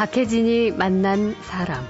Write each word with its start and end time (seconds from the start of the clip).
박혜진이 0.00 0.70
만난 0.70 1.36
사람. 1.42 1.86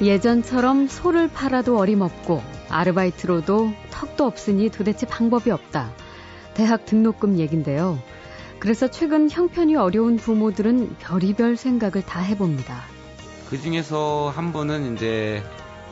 예전처럼 0.00 0.88
소를 0.88 1.28
팔아도 1.28 1.76
어림없고 1.76 2.42
아르바이트로도 2.70 3.74
턱도 3.90 4.24
없으니 4.24 4.70
도대체 4.70 5.06
방법이 5.06 5.50
없다. 5.50 5.92
대학 6.54 6.86
등록금 6.86 7.38
얘긴데요. 7.40 7.98
그래서 8.58 8.88
최근 8.88 9.28
형편이 9.28 9.76
어려운 9.76 10.16
부모들은 10.16 10.96
별의별 10.98 11.56
생각을 11.56 12.00
다 12.00 12.20
해봅니다. 12.20 12.84
그 13.50 13.60
중에서 13.60 14.32
한 14.34 14.54
분은 14.54 14.94
이제 14.94 15.42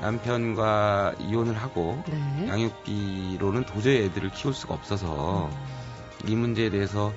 남편과 0.00 1.16
이혼을 1.20 1.56
하고 1.56 2.02
네. 2.10 2.48
양육비로는 2.48 3.66
도저히 3.66 3.98
애들을 4.04 4.30
키울 4.30 4.54
수가 4.54 4.72
없어서 4.72 5.50
음. 5.52 6.30
이 6.30 6.34
문제에 6.34 6.70
대해서 6.70 7.12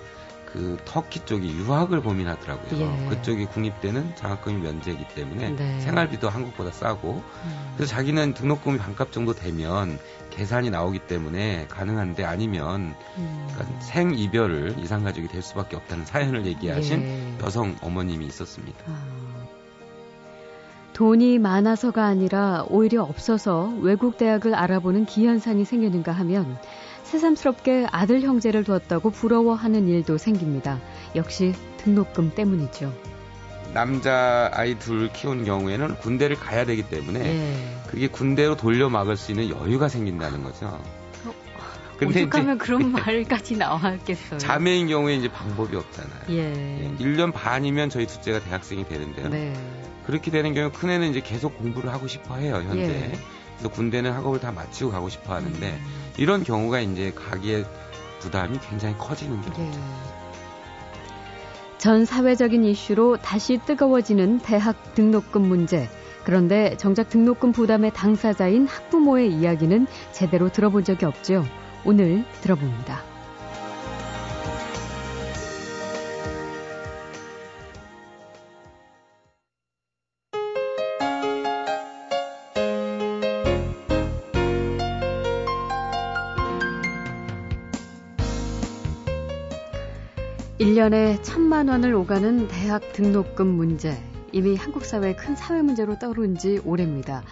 그 0.55 0.77
터키 0.85 1.19
쪽이 1.25 1.49
유학을 1.49 2.01
고민하더라고요. 2.01 2.97
예. 3.03 3.09
그쪽이 3.09 3.45
국립대는 3.47 4.15
장학금이 4.15 4.61
면제이기 4.61 5.05
때문에 5.13 5.49
네. 5.49 5.79
생활비도 5.81 6.29
한국보다 6.29 6.71
싸고 6.71 7.21
음. 7.43 7.73
그래서 7.75 7.91
자기는 7.91 8.33
등록금이 8.33 8.77
반값 8.77 9.11
정도 9.11 9.33
되면 9.33 9.99
계산이 10.29 10.69
나오기 10.69 10.99
때문에 10.99 11.67
가능한데 11.67 12.23
아니면 12.23 12.95
음. 13.17 13.47
그러니까 13.53 13.81
생 13.81 14.13
이별을 14.13 14.75
이상 14.79 15.03
가족이 15.03 15.27
될 15.27 15.41
수밖에 15.41 15.75
없다는 15.75 16.05
사연을 16.05 16.45
얘기하신 16.45 17.01
예. 17.01 17.37
여성 17.43 17.75
어머님이 17.81 18.25
있었습니다. 18.25 18.79
아. 18.87 19.25
돈이 20.93 21.39
많아서가 21.39 22.05
아니라 22.05 22.65
오히려 22.69 23.03
없어서 23.03 23.73
외국 23.81 24.17
대학을 24.17 24.55
알아보는 24.55 25.05
기현상이 25.05 25.65
생기는가 25.65 26.13
하면 26.13 26.57
새삼스럽게 27.05 27.87
아들 27.91 28.21
형제를 28.21 28.63
두었다고 28.63 29.11
부러워하는 29.11 29.87
일도 29.87 30.17
생깁니다. 30.17 30.79
역시 31.15 31.53
등록금 31.77 32.33
때문이죠. 32.35 32.93
남자 33.73 34.49
아이 34.53 34.77
둘 34.79 35.11
키운 35.11 35.43
경우에는 35.43 35.97
군대를 35.97 36.37
가야 36.37 36.65
되기 36.65 36.83
때문에 36.83 37.19
네. 37.19 37.77
그게 37.87 38.07
군대로 38.07 38.55
돌려 38.55 38.89
막을 38.89 39.17
수 39.17 39.31
있는 39.31 39.49
여유가 39.49 39.87
생긴다는 39.89 40.43
거죠. 40.43 40.67
어, 40.67 41.33
근데 41.97 42.23
오죽하면 42.23 42.57
그런 42.57 42.91
말까지 42.93 43.57
나왔겠어요. 43.57 44.39
자매인 44.39 44.87
경우에 44.87 45.15
이제 45.15 45.27
방법이 45.29 45.75
없잖아요. 45.75 46.21
예. 46.29 46.91
1년 46.99 47.33
반이면 47.33 47.89
저희 47.89 48.07
둘째가 48.07 48.39
대학생이 48.39 48.87
되는데요. 48.87 49.29
네. 49.29 49.53
그렇게 50.05 50.31
되는 50.31 50.53
경우 50.53 50.71
큰애는 50.71 51.09
이제 51.09 51.19
계속 51.19 51.57
공부를 51.57 51.91
하고 51.91 52.07
싶어 52.07 52.35
해요, 52.37 52.63
현재. 52.65 53.11
예. 53.11 53.11
그래서 53.57 53.69
군대는 53.69 54.11
학업을 54.11 54.39
다 54.39 54.51
마치고 54.51 54.91
가고 54.91 55.09
싶어 55.09 55.33
하는데 55.33 55.71
음. 55.71 56.05
이런 56.17 56.43
경우가 56.43 56.79
이제 56.81 57.11
가기의 57.13 57.65
부담이 58.19 58.59
굉장히 58.69 58.97
커지는 58.97 59.41
경우죠. 59.41 59.61
예. 59.61 60.15
전 61.77 62.05
사회적인 62.05 62.63
이슈로 62.63 63.17
다시 63.17 63.59
뜨거워지는 63.65 64.39
대학 64.39 64.95
등록금 64.95 65.41
문제. 65.41 65.89
그런데 66.23 66.75
정작 66.77 67.09
등록금 67.09 67.51
부담의 67.51 67.91
당사자인 67.93 68.65
학부모의 68.65 69.31
이야기는 69.31 69.85
제대로 70.11 70.51
들어본 70.51 70.83
적이 70.83 71.05
없죠. 71.05 71.45
오늘 71.83 72.25
들어봅니다. 72.41 73.14
1년에 90.75 91.23
천만 91.23 91.69
원을 91.69 91.93
오가는 91.93 92.49
대학 92.49 92.91
등록금 92.91 93.47
문제. 93.47 93.97
이미 94.33 94.57
한국 94.57 94.83
사회의 94.83 95.15
큰 95.15 95.33
사회 95.33 95.61
문제로 95.61 95.97
떠오른 95.97 96.37
지 96.37 96.59
오래입니다. 96.65 97.23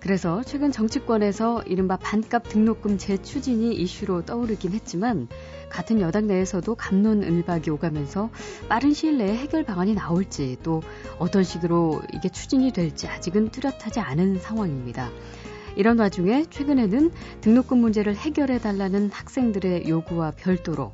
그래서 0.00 0.42
최근 0.42 0.72
정치권에서 0.72 1.64
이른바 1.64 1.98
반값 1.98 2.48
등록금 2.48 2.96
재추진이 2.96 3.74
이슈로 3.74 4.24
떠오르긴 4.24 4.72
했지만 4.72 5.28
같은 5.68 6.00
여당 6.00 6.28
내에서도 6.28 6.74
감론을박이 6.74 7.68
오가면서 7.68 8.30
빠른 8.70 8.94
시일 8.94 9.18
내에 9.18 9.36
해결 9.36 9.64
방안이 9.64 9.94
나올지 9.94 10.56
또 10.62 10.82
어떤 11.18 11.44
식으로 11.44 12.00
이게 12.14 12.30
추진이 12.30 12.72
될지 12.72 13.06
아직은 13.06 13.50
뚜렷하지 13.50 14.00
않은 14.00 14.38
상황입니다. 14.38 15.10
이런 15.76 15.98
와중에 15.98 16.46
최근에는 16.48 17.10
등록금 17.42 17.78
문제를 17.78 18.16
해결해 18.16 18.58
달라는 18.58 19.10
학생들의 19.12 19.88
요구와 19.88 20.30
별도로 20.30 20.92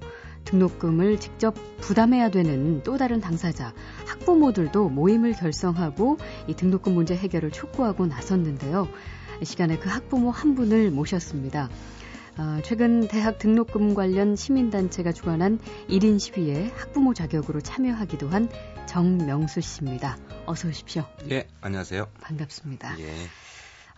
등록금을 0.55 1.19
직접 1.19 1.55
부담해야 1.81 2.31
되는 2.31 2.83
또 2.83 2.97
다른 2.97 3.21
당사자, 3.21 3.75
학부모들도 4.07 4.89
모임을 4.89 5.33
결성하고 5.33 6.19
이 6.47 6.55
등록금 6.55 6.95
문제 6.95 7.17
해결을 7.17 7.51
촉구하고 7.51 8.07
나섰는데요. 8.07 8.89
이 9.43 9.45
시간에 9.45 9.79
그 9.79 9.89
학부모 9.89 10.31
한 10.31 10.55
분을 10.55 10.91
모셨습니다. 10.91 11.69
어, 12.37 12.59
최근 12.65 13.07
대학 13.07 13.39
등록금 13.39 13.95
관련 13.95 14.37
시민단체가 14.37 15.13
주관한 15.13 15.59
1인 15.89 16.19
시위에 16.19 16.73
학부모 16.77 17.15
자격으로 17.15 17.61
참여하기도 17.61 18.29
한 18.29 18.49
정명수 18.87 19.61
씨입니다. 19.61 20.17
어서 20.47 20.69
오십시오. 20.69 21.05
예, 21.31 21.47
안녕하세요. 21.61 22.09
반갑습니다. 22.21 22.99
예. 23.01 23.13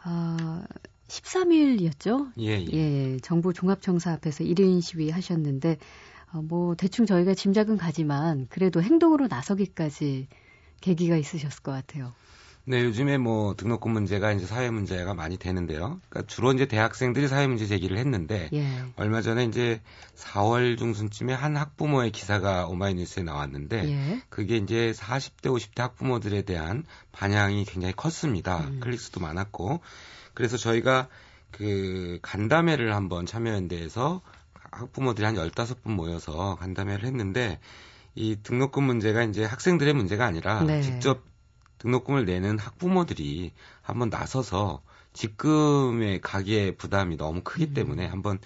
어, 0.04 0.64
13일이었죠? 1.08 2.32
예, 2.40 2.60
예. 2.60 2.66
예, 2.72 3.16
정부 3.20 3.52
종합청사 3.52 4.12
앞에서 4.12 4.44
1인 4.44 4.82
시위 4.82 5.10
하셨는데 5.10 5.72
어, 5.72 5.76
뭐 6.32 6.74
대충 6.74 7.06
저희가 7.06 7.34
짐작은 7.34 7.76
가지만 7.76 8.46
그래도 8.50 8.82
행동으로 8.82 9.26
나서기까지 9.28 10.28
계기가 10.80 11.16
있으셨을 11.16 11.62
것 11.62 11.72
같아요. 11.72 12.12
네, 12.68 12.82
요즘에 12.82 13.16
뭐 13.16 13.54
등록금 13.54 13.92
문제가 13.92 14.32
이제 14.32 14.44
사회 14.44 14.70
문제가 14.70 15.14
많이 15.14 15.38
되는데요. 15.38 16.00
그러니까 16.08 16.26
주로 16.26 16.52
이제 16.52 16.66
대학생들이 16.66 17.28
사회 17.28 17.46
문제 17.46 17.64
제기를 17.64 17.96
했는데 17.96 18.50
예. 18.52 18.66
얼마 18.96 19.22
전에 19.22 19.44
이제 19.44 19.80
4월 20.16 20.76
중순쯤에 20.76 21.32
한 21.32 21.56
학부모의 21.56 22.10
기사가 22.10 22.66
오마이뉴스에 22.66 23.22
나왔는데 23.22 23.88
예. 23.88 24.22
그게 24.30 24.56
이제 24.56 24.92
40대 24.96 25.44
50대 25.44 25.78
학부모들에 25.78 26.42
대한 26.42 26.82
반향이 27.12 27.64
굉장히 27.66 27.94
컸습니다. 27.94 28.66
음. 28.66 28.80
클릭수도 28.80 29.20
많았고 29.20 29.78
그래서 30.34 30.56
저희가 30.56 31.06
그 31.52 32.18
간담회를 32.20 32.96
한번 32.96 33.26
참여연대에서 33.26 34.22
학부모들이 34.76 35.24
한 35.24 35.34
15분 35.34 35.90
모여서 35.90 36.56
간담회를 36.60 37.04
했는데 37.04 37.58
이 38.14 38.36
등록금 38.42 38.82
문제가 38.84 39.22
이제 39.24 39.44
학생들의 39.44 39.92
문제가 39.94 40.24
아니라 40.26 40.62
네. 40.62 40.80
직접 40.80 41.22
등록금을 41.78 42.24
내는 42.24 42.58
학부모들이 42.58 43.52
한번 43.82 44.08
나서서 44.08 44.82
직금의 45.12 46.20
가계 46.20 46.76
부담이 46.76 47.16
너무 47.16 47.42
크기 47.42 47.66
음. 47.66 47.74
때문에 47.74 48.06
한번 48.06 48.38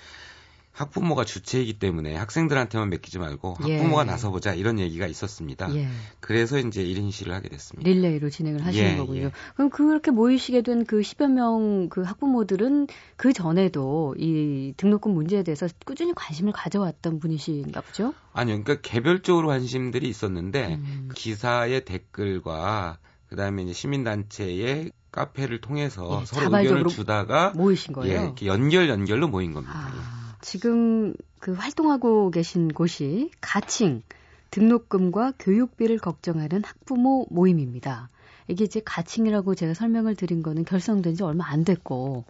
학부모가 0.81 1.25
주체이기 1.25 1.79
때문에 1.79 2.17
학생들한테만 2.17 2.91
맡기지 2.91 3.19
말고 3.19 3.57
예. 3.69 3.77
학부모가 3.77 4.03
예. 4.03 4.07
나서보자 4.07 4.55
이런 4.55 4.79
얘기가 4.79 5.07
있었습니다. 5.07 5.75
예. 5.77 5.89
그래서 6.21 6.59
이제 6.59 6.83
1인 6.83 7.11
시를 7.13 7.35
하게 7.35 7.49
됐습니다. 7.49 7.89
릴레이로 7.89 8.31
진행을 8.31 8.65
하시는 8.65 8.93
예, 8.93 8.97
거군요. 8.97 9.21
예. 9.25 9.31
그럼 9.55 9.71
그렇게 9.71 10.11
모이시게 10.11 10.63
된 10.63 10.81
그 10.85 11.01
10여 11.01 11.31
명 11.31 11.89
그 11.91 12.03
학부모들은 12.03 12.87
그 13.17 13.33
전에도 13.33 14.15
이 14.19 14.75
등록금 14.77 15.13
문제에 15.13 15.43
대해서 15.43 15.69
꾸준히 15.85 16.13
관심을 16.15 16.53
가져왔던 16.53 17.19
분이신가 17.19 17.81
보죠? 17.83 18.15
아니요. 18.33 18.63
그러니까 18.63 18.81
개별적으로 18.89 19.49
관심들이 19.49 20.09
있었는데 20.09 20.75
음. 20.77 21.09
기사의 21.15 21.85
댓글과 21.85 22.99
그다음에 23.29 23.63
이제 23.63 23.73
시민단체의 23.73 24.93
카페를 25.13 25.61
통해서 25.61 26.21
예, 26.23 26.27
서로 26.27 26.57
의견을 26.57 26.87
주다가 26.87 27.51
모이신 27.51 27.93
거예요. 27.95 28.35
예, 28.41 28.47
연결 28.47 28.89
연결로 28.89 29.29
모인 29.29 29.53
겁니다. 29.53 29.75
아. 29.77 30.20
지금 30.41 31.15
그 31.39 31.53
활동하고 31.53 32.31
계신 32.31 32.69
곳이 32.69 33.31
가칭 33.41 34.03
등록금과 34.51 35.35
교육비를 35.39 35.99
걱정하는 35.99 36.63
학부모 36.65 37.27
모임입니다. 37.31 38.11
이게 38.49 38.65
이제 38.65 38.81
가칭이라고 38.85 39.55
제가 39.55 39.75
설명을 39.75 40.17
드린 40.17 40.43
거는 40.43 40.65
결성된 40.65 41.15
지 41.15 41.23
얼마 41.23 41.47
안 41.47 41.65
됐고 41.65 42.25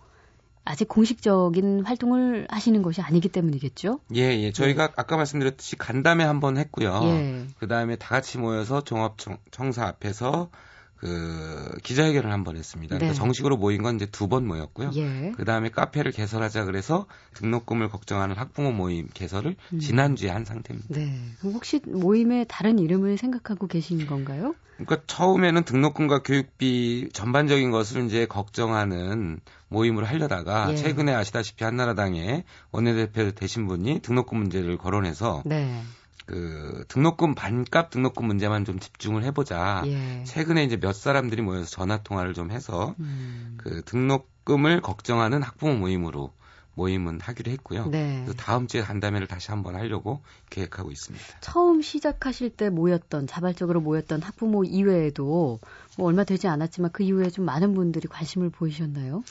아직 0.64 0.86
공식적인 0.88 1.84
활동을 1.86 2.46
하시는 2.50 2.82
것이 2.82 3.00
아니기 3.00 3.28
때문이겠죠? 3.28 4.00
예, 4.14 4.20
예. 4.20 4.52
저희가 4.52 4.88
네. 4.88 4.92
아까 4.96 5.16
말씀드렸듯이 5.16 5.76
간담회 5.76 6.24
한번 6.24 6.58
했고요. 6.58 7.00
예. 7.04 7.46
그 7.58 7.66
다음에 7.66 7.96
다 7.96 8.08
같이 8.10 8.38
모여서 8.38 8.82
종합청사 8.82 9.86
앞에서 9.86 10.50
그 11.00 11.76
기자회견을 11.82 12.30
한 12.30 12.44
번 12.44 12.56
했습니다. 12.56 12.94
네. 12.94 12.98
그러니까 12.98 13.18
정식으로 13.18 13.56
모인 13.56 13.82
건 13.82 13.96
이제 13.96 14.06
두 14.06 14.28
번 14.28 14.46
모였고요. 14.46 14.90
예. 14.94 15.32
그 15.36 15.44
다음에 15.44 15.70
카페를 15.70 16.12
개설하자 16.12 16.64
그래서 16.66 17.06
등록금을 17.34 17.88
걱정하는 17.88 18.36
학부모 18.36 18.70
모임 18.70 19.08
개설을 19.12 19.56
음. 19.72 19.78
지난주에 19.80 20.30
한 20.30 20.44
상태입니다. 20.44 20.88
네. 20.94 21.18
혹시 21.42 21.80
모임에 21.86 22.44
다른 22.48 22.78
이름을 22.78 23.16
생각하고 23.18 23.66
계신 23.66 24.06
건가요? 24.06 24.54
그러니까 24.76 25.02
처음에는 25.06 25.64
등록금과 25.64 26.22
교육비 26.22 27.08
전반적인 27.12 27.70
것을 27.70 28.06
이제 28.06 28.26
걱정하는 28.26 29.40
모임을 29.68 30.04
하려다가 30.04 30.70
예. 30.72 30.76
최근에 30.76 31.12
아시다시피 31.14 31.64
한나라당의 31.64 32.44
원내대표 32.72 33.32
되신 33.32 33.66
분이 33.66 34.00
등록금 34.00 34.38
문제를 34.38 34.78
거론해서 34.78 35.42
네. 35.44 35.82
그 36.26 36.84
등록금 36.88 37.34
반값 37.34 37.90
등록금 37.90 38.26
문제만 38.26 38.64
좀 38.64 38.78
집중을 38.78 39.24
해보자. 39.24 39.82
예. 39.86 40.24
최근에 40.24 40.64
이제 40.64 40.78
몇 40.78 40.92
사람들이 40.92 41.42
모여서 41.42 41.68
전화 41.68 42.02
통화를 42.02 42.34
좀 42.34 42.50
해서 42.50 42.94
음. 43.00 43.54
그 43.58 43.82
등록금을 43.84 44.80
걱정하는 44.80 45.42
학부모 45.42 45.74
모임으로 45.74 46.32
모임은 46.74 47.20
하기로 47.20 47.50
했고요. 47.52 47.86
네. 47.86 48.26
다음 48.36 48.66
주에 48.66 48.80
간담회를 48.80 49.26
다시 49.26 49.50
한번 49.50 49.74
하려고 49.74 50.22
계획하고 50.50 50.90
있습니다. 50.90 51.26
처음 51.40 51.82
시작하실 51.82 52.50
때 52.50 52.70
모였던 52.70 53.26
자발적으로 53.26 53.80
모였던 53.80 54.22
학부모 54.22 54.64
이외에도 54.64 55.58
뭐 55.98 56.06
얼마 56.06 56.24
되지 56.24 56.48
않았지만 56.48 56.92
그 56.92 57.02
이후에 57.02 57.28
좀 57.28 57.44
많은 57.44 57.74
분들이 57.74 58.08
관심을 58.08 58.50
보이셨나요? 58.50 59.22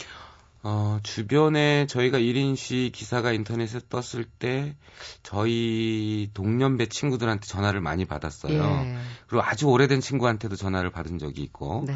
어, 0.61 0.99
주변에 1.03 1.87
저희가 1.87 2.19
1인 2.19 2.55
시 2.55 2.91
기사가 2.93 3.31
인터넷에 3.31 3.79
떴을 3.87 4.25
때 4.25 4.75
저희 5.23 6.29
동년배 6.33 6.87
친구들한테 6.87 7.47
전화를 7.47 7.79
많이 7.79 8.05
받았어요. 8.05 8.61
예. 8.61 8.97
그리고 9.27 9.43
아주 9.43 9.67
오래된 9.67 10.01
친구한테도 10.01 10.57
전화를 10.57 10.89
받은 10.91 11.17
적이 11.17 11.43
있고 11.43 11.85
네. 11.87 11.95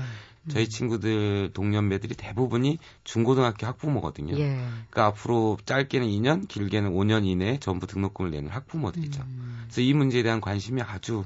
저희 0.50 0.68
친구들 0.68 1.51
동년배들이 1.54 2.15
대부분이 2.15 2.77
중고등학교 3.04 3.68
학부모거든요. 3.68 4.38
예. 4.38 4.57
그러니까 4.89 5.06
앞으로 5.07 5.57
짧게는 5.65 6.07
2년, 6.07 6.48
길게는 6.48 6.92
5년 6.92 7.25
이내에 7.25 7.60
전부 7.60 7.88
등록금을 7.88 8.31
내는 8.31 8.50
학부모들이죠. 8.50 9.24
음. 9.24 9.63
그래서 9.65 9.81
이 9.81 9.94
문제에 9.94 10.24
대한 10.24 10.39
관심이 10.39 10.81
아주 10.81 11.25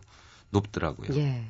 높더라고요. 0.50 1.16
예. 1.20 1.46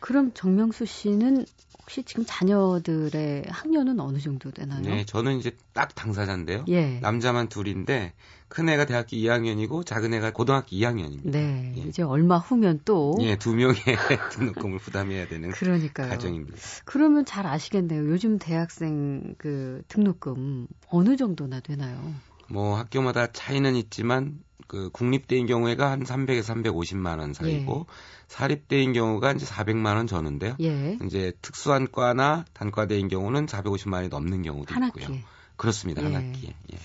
그럼 0.00 0.32
정명수 0.32 0.86
씨는 0.86 1.44
혹시 1.86 2.02
지금 2.02 2.24
자녀들의 2.26 3.44
학년은 3.48 4.00
어느 4.00 4.18
정도 4.18 4.50
되나요? 4.50 4.82
네, 4.82 5.04
저는 5.04 5.38
이제 5.38 5.56
딱 5.72 5.94
당사자인데요. 5.94 6.64
예. 6.68 6.98
남자만 6.98 7.48
둘인데 7.48 8.12
큰 8.48 8.68
애가 8.68 8.86
대학교 8.86 9.14
2학년이고 9.14 9.84
작은 9.84 10.12
애가 10.14 10.32
고등학교 10.32 10.74
2학년입니다. 10.74 11.30
네, 11.30 11.74
예. 11.76 11.82
이제 11.82 12.02
얼마 12.02 12.38
후면 12.38 12.80
또 12.84 13.14
예, 13.20 13.36
두 13.36 13.54
명의 13.54 13.76
등록금을 14.30 14.80
부담해야 14.80 15.28
되는 15.28 15.52
그러니까요. 15.52 16.08
가정입니다. 16.10 16.58
그러면 16.84 17.24
잘 17.24 17.46
아시겠네요. 17.46 18.04
요즘 18.10 18.40
대학생 18.40 19.36
그 19.38 19.82
등록금 19.86 20.66
어느 20.88 21.16
정도나 21.16 21.60
되나요? 21.60 22.12
뭐 22.48 22.76
학교마다 22.76 23.26
차이는 23.32 23.76
있지만 23.76 24.38
그 24.66 24.90
국립대인 24.90 25.46
경우에가 25.46 25.90
한 25.90 26.02
300에서 26.02 26.54
350만 26.54 27.18
원 27.18 27.32
사이고 27.32 27.86
예. 27.88 27.92
사립대인 28.28 28.92
경우가 28.92 29.32
이제 29.32 29.46
400만 29.46 29.96
원 29.96 30.06
저는데요. 30.06 30.56
예. 30.60 30.98
이제 31.04 31.32
특수한 31.40 31.90
과나 31.90 32.44
단과대인 32.52 33.08
경우는 33.08 33.46
450만 33.46 33.94
원이 33.94 34.08
넘는 34.08 34.42
경우도 34.42 34.74
한 34.74 34.88
있고요. 34.88 35.04
학기에. 35.04 35.24
그렇습니다. 35.56 36.02
예. 36.02 36.06
한 36.06 36.14
학기에. 36.14 36.54
예. 36.72 36.76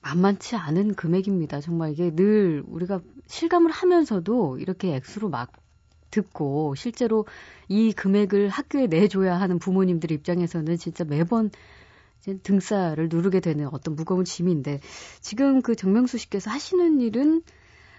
만만치 0.00 0.56
않은 0.56 0.94
금액입니다. 0.94 1.60
정말 1.60 1.92
이게 1.92 2.10
늘 2.10 2.64
우리가 2.66 3.00
실감을 3.28 3.70
하면서도 3.70 4.58
이렇게 4.58 4.94
액수로 4.96 5.28
막 5.28 5.52
듣고 6.10 6.74
실제로 6.74 7.26
이 7.68 7.92
금액을 7.92 8.48
학교에 8.48 8.86
내줘야 8.86 9.40
하는 9.40 9.58
부모님들 9.58 10.10
입장에서는 10.12 10.76
진짜 10.76 11.04
매번 11.04 11.50
등살을 12.42 13.08
누르게 13.10 13.40
되는 13.40 13.68
어떤 13.72 13.96
무거운 13.96 14.24
짐인데 14.24 14.80
지금 15.20 15.62
그 15.62 15.74
정명수 15.74 16.18
씨께서 16.18 16.50
하시는 16.50 17.00
일은 17.00 17.42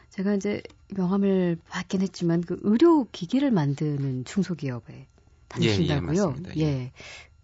제가 0.09 0.35
이제 0.35 0.61
명함을 0.95 1.57
받긴 1.69 2.01
했지만 2.01 2.41
그 2.41 2.59
의료 2.61 3.07
기기를 3.11 3.51
만드는 3.51 4.25
중소기업에 4.25 5.07
다니신다고요? 5.47 6.35
예, 6.55 6.59
예, 6.59 6.63
예. 6.63 6.91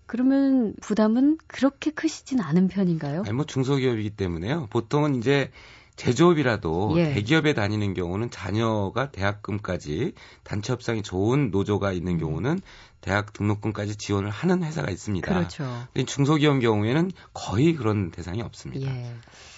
그러면 0.06 0.74
부담은 0.82 1.38
그렇게 1.48 1.92
크시진 1.92 2.42
않은 2.42 2.68
편인가요? 2.68 3.22
아니 3.22 3.34
뭐 3.34 3.46
중소기업이기 3.46 4.12
때문에요. 4.12 4.68
보통은 4.72 5.16
이제 5.16 5.52
제조업이라도 6.00 6.94
예. 6.96 7.14
대기업에 7.14 7.54
다니는 7.54 7.94
경우는 7.94 8.32
자녀가 8.32 9.12
대학금까지 9.12 10.14
단체 10.44 10.72
협상이 10.72 11.04
좋은 11.04 11.52
노조가 11.52 11.92
있는 11.92 12.14
음. 12.14 12.20
경우는 12.20 12.62
대학 13.02 13.34
등록금까지 13.34 13.98
지원을 13.98 14.30
하는 14.30 14.64
회사가 14.64 14.90
있습니다. 14.92 15.28
그렇죠. 15.28 15.88
중소기업 16.06 16.62
경우에는 16.62 17.12
거의 17.34 17.76
그런 17.76 18.12
대상이 18.12 18.42
없습니다. 18.42 18.90
예. 18.90 19.14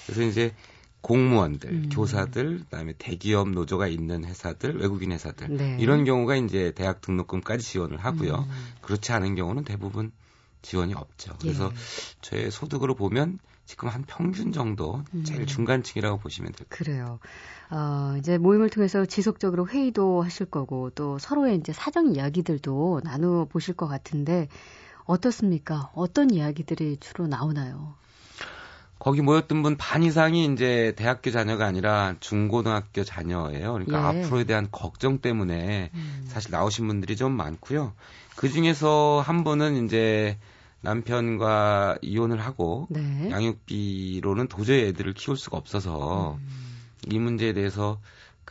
그래서 0.06 0.24
이제 0.24 0.54
공무원들, 1.02 1.70
음. 1.70 1.90
교사들, 1.92 2.60
그다음에 2.60 2.94
대기업 2.98 3.50
노조가 3.50 3.88
있는 3.88 4.26
회사들, 4.26 4.80
외국인 4.80 5.12
회사들 5.12 5.56
네. 5.56 5.78
이런 5.80 6.06
경우가 6.06 6.36
이제 6.38 6.72
대학 6.76 7.02
등록금까지 7.02 7.64
지원을 7.64 7.98
하고요. 7.98 8.48
음. 8.48 8.74
그렇지 8.82 9.12
않은 9.12 9.36
경우는 9.36 9.64
대부분 9.64 10.12
지원이 10.62 10.94
없죠. 10.94 11.36
그래서 11.40 11.72
예. 11.72 11.78
저의 12.22 12.52
소득으로 12.52 12.96
보면 12.96 13.40
지금 13.72 13.88
한 13.88 14.04
평균 14.06 14.52
정도 14.52 15.02
제일 15.24 15.40
음. 15.44 15.46
중간층이라고 15.46 16.18
보시면 16.18 16.52
될것 16.52 16.78
같아요. 16.78 16.84
그래요. 16.84 17.20
어, 17.70 18.18
이제 18.18 18.38
모임을 18.38 18.70
통해서 18.70 19.06
지속적으로 19.06 19.66
회의도 19.66 20.22
하실 20.24 20.46
거고 20.46 20.90
또 20.90 21.18
서로의 21.20 21.56
이제 21.56 21.72
사정 21.72 22.14
이야기들도 22.14 23.00
나누어 23.06 23.46
보실 23.46 23.74
것 23.74 23.88
같은데 23.88 24.50
어떻습니까? 25.06 25.90
어떤 25.96 26.32
이야기들이 26.32 26.98
주로 27.00 27.28
나오나요? 27.28 27.94
거기 29.00 29.22
모였던 29.22 29.64
분 29.64 29.78
반 29.78 30.04
이상이 30.04 30.52
이제 30.52 30.94
대학교 30.98 31.32
자녀가 31.32 31.66
아니라 31.66 32.16
중고등학교 32.20 33.06
자녀예요. 33.06 33.72
그러니까 33.72 34.16
예. 34.16 34.24
앞으로에 34.24 34.44
대한 34.44 34.68
걱정 34.70 35.20
때문에 35.20 35.92
음. 35.94 36.24
사실 36.28 36.52
나오신 36.52 36.88
분들이 36.88 37.16
좀 37.16 37.32
많고요. 37.32 37.94
그 38.36 38.50
중에서 38.50 39.24
한 39.26 39.46
분은 39.46 39.86
이제 39.86 40.38
남편과 40.82 42.00
이혼을 42.02 42.40
하고 42.40 42.88
네. 42.90 43.30
양육비로는 43.30 44.48
도저히 44.48 44.82
애들을 44.86 45.14
키울 45.14 45.38
수가 45.38 45.58
없어서 45.58 46.38
음. 46.40 46.48
이 47.12 47.20
문제에 47.20 47.54
대해서 47.54 48.00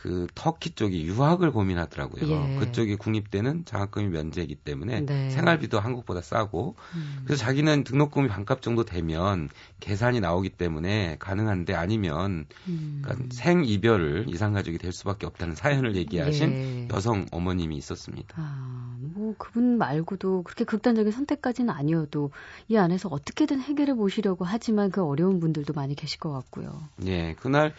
그 0.01 0.25
터키 0.33 0.71
쪽이 0.71 1.05
유학을 1.05 1.51
고민하더라고요. 1.51 2.25
예. 2.25 2.55
그쪽이 2.59 2.95
국립대는 2.95 3.65
장학금이 3.65 4.07
면제이기 4.07 4.55
때문에 4.55 5.01
네. 5.01 5.29
생활비도 5.29 5.79
한국보다 5.79 6.21
싸고 6.21 6.75
음. 6.95 7.21
그래서 7.25 7.43
자기는 7.43 7.83
등록금이 7.83 8.27
반값 8.27 8.63
정도 8.63 8.83
되면 8.83 9.49
계산이 9.79 10.19
나오기 10.19 10.49
때문에 10.49 11.17
가능한데 11.19 11.75
아니면 11.75 12.45
음. 12.67 13.01
그러니까 13.03 13.27
생이별을 13.31 14.25
이상가족이 14.29 14.79
될 14.79 14.91
수밖에 14.91 15.27
없다는 15.27 15.53
사연을 15.53 15.95
얘기하신 15.95 16.51
예. 16.51 16.87
여성 16.91 17.27
어머님이 17.31 17.77
있었습니다. 17.77 18.35
아, 18.37 18.90
뭐 19.31 19.35
그분 19.37 19.77
말고도 19.77 20.43
그렇게 20.43 20.65
극단적인 20.65 21.11
선택까지는 21.11 21.73
아니어도 21.73 22.31
이 22.67 22.77
안에서 22.77 23.09
어떻게든 23.09 23.61
해결해 23.61 23.93
보시려고 23.93 24.45
하지만 24.45 24.91
그 24.91 25.03
어려운 25.03 25.39
분들도 25.39 25.73
많이 25.73 25.95
계실 25.95 26.19
것 26.19 26.31
같고요. 26.31 26.81
예, 27.05 27.33
그날 27.39 27.73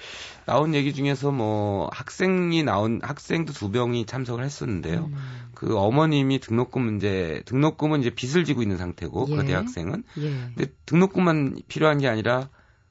나온 0.46 0.74
얘기 0.74 0.94
중에서 0.94 1.30
뭐 1.30 1.88
학, 1.92 2.12
학생이 2.12 2.62
나온 2.62 3.00
학생도 3.02 3.52
두 3.52 3.68
명이 3.68 4.06
참석을 4.06 4.44
했었는데요. 4.44 5.06
음. 5.06 5.16
그 5.54 5.76
어머님이 5.76 6.40
등록금 6.40 6.82
문제 6.82 7.42
등록금은 7.46 8.00
이제 8.00 8.10
빚을 8.10 8.44
지고 8.44 8.62
있는 8.62 8.76
상태고 8.76 9.26
그 9.26 9.32
예. 9.32 9.36
그 9.36 9.46
대학생은 9.46 10.04
예. 10.18 10.30
근데 10.54 10.72
등록금만 10.86 11.62
필요한 11.68 11.98
게 11.98 12.08
아니라 12.08 12.48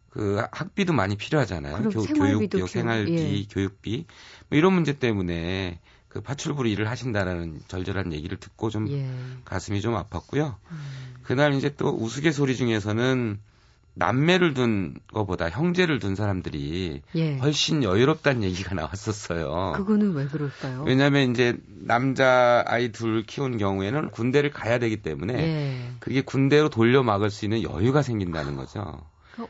그 0.10 0.44
학비도 0.52 0.94
많이 0.94 1.16
필요하잖아요. 1.16 1.90
교, 1.90 2.04
교육비, 2.04 2.68
생활비, 2.68 3.14
예. 3.14 3.54
교육비 3.54 4.06
뭐 4.50 4.58
이런 4.58 4.74
문제 4.74 4.98
때문에 4.98 5.80
그 6.12 6.20
파출부로 6.20 6.68
일을 6.68 6.90
하신다라는 6.90 7.62
절절한 7.68 8.12
얘기를 8.12 8.38
듣고 8.38 8.70
좀 8.70 8.90
예. 8.90 9.10
가슴이 9.46 9.80
좀 9.80 9.96
아팠고요. 9.96 10.56
음. 10.72 11.14
그날 11.24 11.54
이제 11.54 11.74
또 11.78 11.90
우스갯소리 11.90 12.58
중에서는 12.58 13.40
남매를 13.94 14.54
둔 14.54 14.96
거보다 15.14 15.50
형제를 15.50 16.00
둔 16.00 16.16
사람들이 16.16 17.02
예. 17.16 17.38
훨씬 17.38 17.84
여유롭다는 17.84 18.44
얘기가 18.44 18.76
나왔었어요. 18.76 19.74
그거는 19.78 20.14
왜 20.14 20.26
그럴까요? 20.28 20.84
왜냐하면 20.86 21.32
이제 21.32 21.58
남자 21.68 22.64
아이 22.68 22.92
둘 22.92 23.24
키운 23.24 23.58
경우에는 23.58 24.12
군대를 24.12 24.52
가야 24.52 24.80
되기 24.80 25.02
때문에 25.02 25.34
예. 25.34 25.92
그게 26.00 26.22
군대로 26.22 26.70
돌려 26.70 27.04
막을 27.04 27.30
수 27.30 27.46
있는 27.46 27.64
여유가 27.64 28.02
생긴다는 28.02 28.58
거죠. 28.58 29.02
어, 29.38 29.48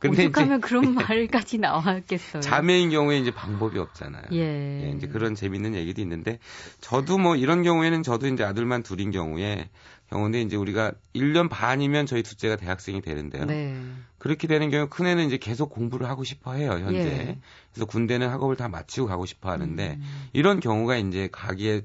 근데 0.00 0.24
오죽하면 0.26 0.60
그런 0.60 0.94
말까지 0.94 1.58
나왔겠어요. 1.58 2.40
자매인 2.40 2.90
경우에 2.90 3.18
이제 3.18 3.30
방법이 3.30 3.78
없잖아요. 3.78 4.24
예. 4.32 4.86
예. 4.86 4.92
이제 4.96 5.06
그런 5.06 5.34
재밌는 5.34 5.74
얘기도 5.74 6.00
있는데 6.00 6.38
저도 6.80 7.18
뭐 7.18 7.36
이런 7.36 7.62
경우에는 7.62 8.02
저도 8.02 8.26
이제 8.26 8.42
아들만 8.42 8.82
둘인 8.82 9.10
경우에 9.10 9.68
경우인데 10.10 10.40
이제 10.40 10.56
우리가 10.56 10.92
1년 11.14 11.48
반이면 11.48 12.06
저희 12.06 12.22
둘째가 12.22 12.56
대학생이 12.56 13.02
되는데요. 13.02 13.44
네. 13.44 13.76
그렇게 14.18 14.48
되는 14.48 14.70
경우 14.70 14.88
큰애는 14.88 15.26
이제 15.26 15.36
계속 15.36 15.70
공부를 15.70 16.08
하고 16.08 16.24
싶어 16.24 16.54
해요, 16.54 16.72
현재. 16.72 16.98
예. 16.98 17.38
그래서 17.72 17.86
군대는 17.86 18.28
학업을 18.28 18.56
다 18.56 18.68
마치고 18.68 19.06
가고 19.06 19.26
싶어 19.26 19.50
하는데 19.50 19.98
음. 20.00 20.28
이런 20.32 20.60
경우가 20.60 20.96
이제 20.96 21.28
가기에 21.30 21.82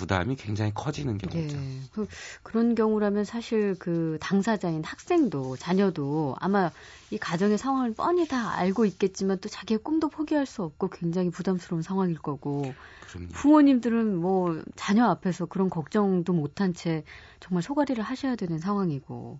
부담이 0.00 0.36
굉장히 0.36 0.72
커지는 0.74 1.18
경우죠. 1.18 1.58
예. 1.58 1.80
그, 1.92 2.06
그런 2.42 2.74
경우라면 2.74 3.24
사실 3.24 3.76
그 3.78 4.16
당사자인 4.18 4.82
학생도 4.82 5.58
자녀도 5.58 6.36
아마 6.40 6.72
이 7.10 7.18
가정의 7.18 7.58
상황을 7.58 7.92
뻔히 7.92 8.26
다 8.26 8.56
알고 8.56 8.86
있겠지만 8.86 9.38
또 9.40 9.50
자기의 9.50 9.78
꿈도 9.78 10.08
포기할 10.08 10.46
수 10.46 10.62
없고 10.62 10.88
굉장히 10.88 11.28
부담스러운 11.28 11.82
상황일 11.82 12.16
거고 12.16 12.74
그럼요. 13.10 13.28
부모님들은 13.32 14.16
뭐 14.16 14.62
자녀 14.74 15.04
앞에서 15.04 15.44
그런 15.44 15.68
걱정도 15.68 16.32
못한 16.32 16.72
채 16.72 17.04
정말 17.38 17.62
소가리를 17.62 18.02
하셔야 18.02 18.36
되는 18.36 18.58
상황이고 18.58 19.38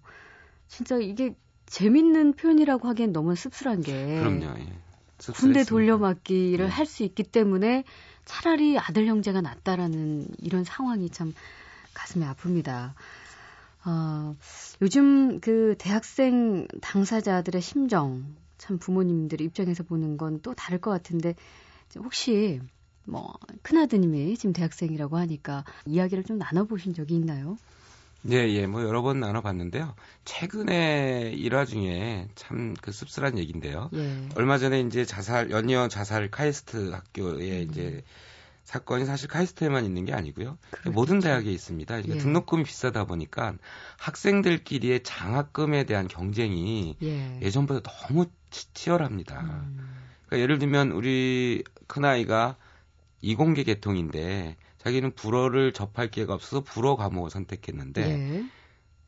진짜 0.68 0.96
이게 0.96 1.34
재밌는 1.64 2.34
표현이라고 2.34 2.86
하기엔 2.86 3.12
너무 3.12 3.34
씁쓸한 3.34 3.80
게 3.80 4.18
그럼요. 4.18 4.58
예. 4.58 4.89
군대 5.34 5.64
돌려막기를 5.64 6.66
네. 6.66 6.70
할수 6.70 7.02
있기 7.02 7.22
때문에 7.24 7.84
차라리 8.24 8.78
아들 8.78 9.06
형제가 9.06 9.40
낫다라는 9.40 10.26
이런 10.38 10.64
상황이 10.64 11.10
참 11.10 11.34
가슴이 11.94 12.24
아픕니다. 12.24 12.92
어, 13.84 14.36
요즘 14.82 15.40
그 15.40 15.74
대학생 15.78 16.66
당사자들의 16.80 17.60
심정, 17.62 18.24
참 18.58 18.78
부모님들 18.78 19.40
입장에서 19.40 19.82
보는 19.82 20.16
건 20.16 20.40
또 20.42 20.54
다를 20.54 20.80
것 20.80 20.90
같은데, 20.90 21.34
혹시 21.96 22.60
뭐, 23.04 23.34
큰아드님이 23.62 24.36
지금 24.36 24.52
대학생이라고 24.52 25.16
하니까 25.16 25.64
이야기를 25.86 26.24
좀 26.24 26.38
나눠보신 26.38 26.94
적이 26.94 27.16
있나요? 27.16 27.56
네, 28.22 28.52
예, 28.54 28.66
뭐 28.66 28.82
여러 28.82 29.02
번 29.02 29.20
나눠봤는데요. 29.20 29.94
최근에 30.24 31.32
일화 31.34 31.64
중에 31.64 32.28
참 32.34 32.74
그 32.80 32.92
씁쓸한 32.92 33.38
얘기인데요. 33.38 33.90
예. 33.94 34.28
얼마 34.36 34.58
전에 34.58 34.80
이제 34.80 35.04
자살, 35.04 35.50
연이어 35.50 35.88
자살 35.88 36.30
카이스트 36.30 36.90
학교에 36.90 37.62
음. 37.62 37.68
이제 37.70 38.02
사건이 38.64 39.04
사실 39.04 39.28
카이스트에만 39.28 39.84
있는 39.84 40.04
게 40.04 40.12
아니고요. 40.12 40.58
그렇죠. 40.70 40.90
모든 40.92 41.18
대학에 41.18 41.50
있습니다. 41.50 41.94
그러니까 41.94 42.16
예. 42.16 42.18
등록금이 42.18 42.64
비싸다 42.64 43.04
보니까 43.04 43.54
학생들끼리의 43.98 45.02
장학금에 45.02 45.84
대한 45.84 46.08
경쟁이 46.08 46.96
예. 47.02 47.50
전보다 47.50 47.80
너무 47.82 48.26
치열합니다. 48.50 49.40
음. 49.40 49.90
그러니까 50.26 50.42
예를 50.42 50.58
들면 50.58 50.92
우리 50.92 51.64
큰아이가 51.86 52.56
이공계 53.22 53.64
계통인데 53.64 54.56
자기는 54.80 55.14
불어를 55.14 55.72
접할 55.72 56.10
기회가 56.10 56.34
없어서 56.34 56.62
불어 56.62 56.96
과목을 56.96 57.30
선택했는데 57.30 58.02
예. 58.02 58.44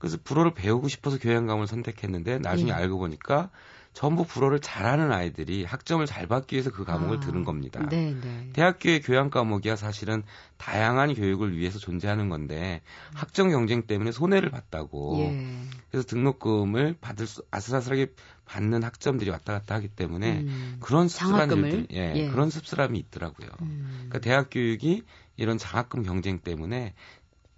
그래서 0.02 0.18
불어를 0.24 0.52
배우고 0.52 0.88
싶어서 0.88 1.16
교양 1.16 1.46
과목을 1.46 1.68
선택했는데 1.68 2.40
나중에 2.40 2.70
예. 2.70 2.74
알고 2.74 2.98
보니까 2.98 3.50
전부 3.92 4.24
불어를 4.24 4.58
잘하는 4.58 5.12
아이들이 5.12 5.64
학점을 5.64 6.04
잘 6.06 6.26
받기 6.26 6.56
위해서 6.56 6.72
그 6.72 6.84
과목을 6.84 7.18
아, 7.18 7.20
들은 7.20 7.44
겁니다. 7.44 7.86
네네. 7.88 8.20
네. 8.20 8.50
대학교의 8.52 9.00
교양 9.02 9.30
과목이야 9.30 9.76
사실은 9.76 10.24
다양한 10.56 11.14
교육을 11.14 11.56
위해서 11.56 11.78
존재하는 11.78 12.28
건데 12.28 12.80
학점 13.14 13.50
경쟁 13.50 13.82
때문에 13.86 14.10
손해를 14.10 14.50
봤다고. 14.50 15.18
예. 15.20 15.68
그래서 15.92 16.04
등록금을 16.08 16.96
받을 17.00 17.28
수 17.28 17.44
아슬아슬하게 17.52 18.08
받는 18.44 18.82
학점들이 18.82 19.30
왔다 19.30 19.52
갔다 19.52 19.76
하기 19.76 19.86
때문에 19.86 20.40
음, 20.40 20.78
그런 20.80 21.06
씁쓸한 21.06 21.48
일들, 21.48 21.86
예, 21.92 22.12
예, 22.16 22.28
그런 22.28 22.50
씁쓸함이 22.50 22.98
있더라고요. 22.98 23.48
음. 23.60 24.08
그러니까 24.08 24.18
대학 24.18 24.48
교육이 24.50 25.04
이런 25.36 25.58
장학금 25.58 26.02
경쟁 26.02 26.40
때문에 26.40 26.94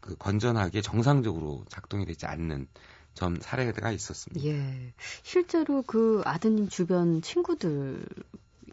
그 0.04 0.16
건전하게 0.16 0.82
정상적으로 0.82 1.64
작동이 1.70 2.04
되지 2.04 2.26
않는 2.26 2.68
전 3.14 3.38
사례가 3.40 3.90
있었습니다. 3.90 4.46
예. 4.46 4.92
실제로 5.22 5.80
그 5.80 6.20
아드님 6.26 6.68
주변 6.68 7.22
친구들 7.22 8.04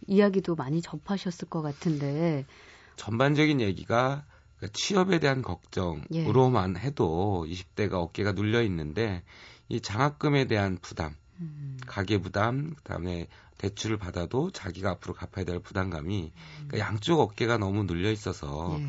이야기도 0.08 0.56
많이 0.56 0.82
접하셨을 0.82 1.48
것 1.48 1.62
같은데 1.62 2.46
전반적인 2.98 3.62
얘기가 3.62 4.26
그 4.58 4.70
취업에 4.74 5.20
대한 5.20 5.42
걱정으로만 5.42 6.76
예. 6.76 6.80
해도 6.82 7.46
20대가 7.48 7.94
어깨가 7.94 8.34
눌려 8.34 8.62
있는데 8.64 9.24
이 9.70 9.80
장학금에 9.80 10.48
대한 10.48 10.78
부담, 10.82 11.16
음. 11.40 11.78
가계 11.88 12.18
부담, 12.18 12.74
그다음에 12.76 13.28
대출을 13.58 13.98
받아도 13.98 14.52
자기가 14.52 14.90
앞으로 14.90 15.14
갚아야 15.14 15.46
될 15.46 15.60
부담감이 15.60 16.24
음. 16.26 16.68
그러니까 16.68 16.80
양쪽 16.80 17.22
어깨가 17.22 17.58
너무 17.58 17.86
눌려 17.86 18.12
있어서 18.12 18.76
예. 18.78 18.88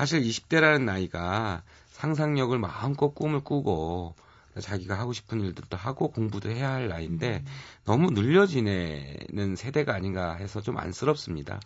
사실 0.00 0.22
20대라는 0.22 0.84
나이가 0.84 1.62
상상력을 1.90 2.58
마음껏 2.58 3.14
꿈을 3.14 3.44
꾸고 3.44 4.14
자기가 4.58 4.98
하고 4.98 5.12
싶은 5.12 5.42
일들도 5.42 5.76
하고 5.76 6.10
공부도 6.10 6.48
해야 6.48 6.70
할 6.70 6.88
나이인데 6.88 7.42
음. 7.44 7.46
너무 7.84 8.10
눌려지내는 8.10 9.56
세대가 9.56 9.94
아닌가 9.94 10.36
해서 10.36 10.62
좀 10.62 10.78
안쓰럽습니다. 10.78 11.60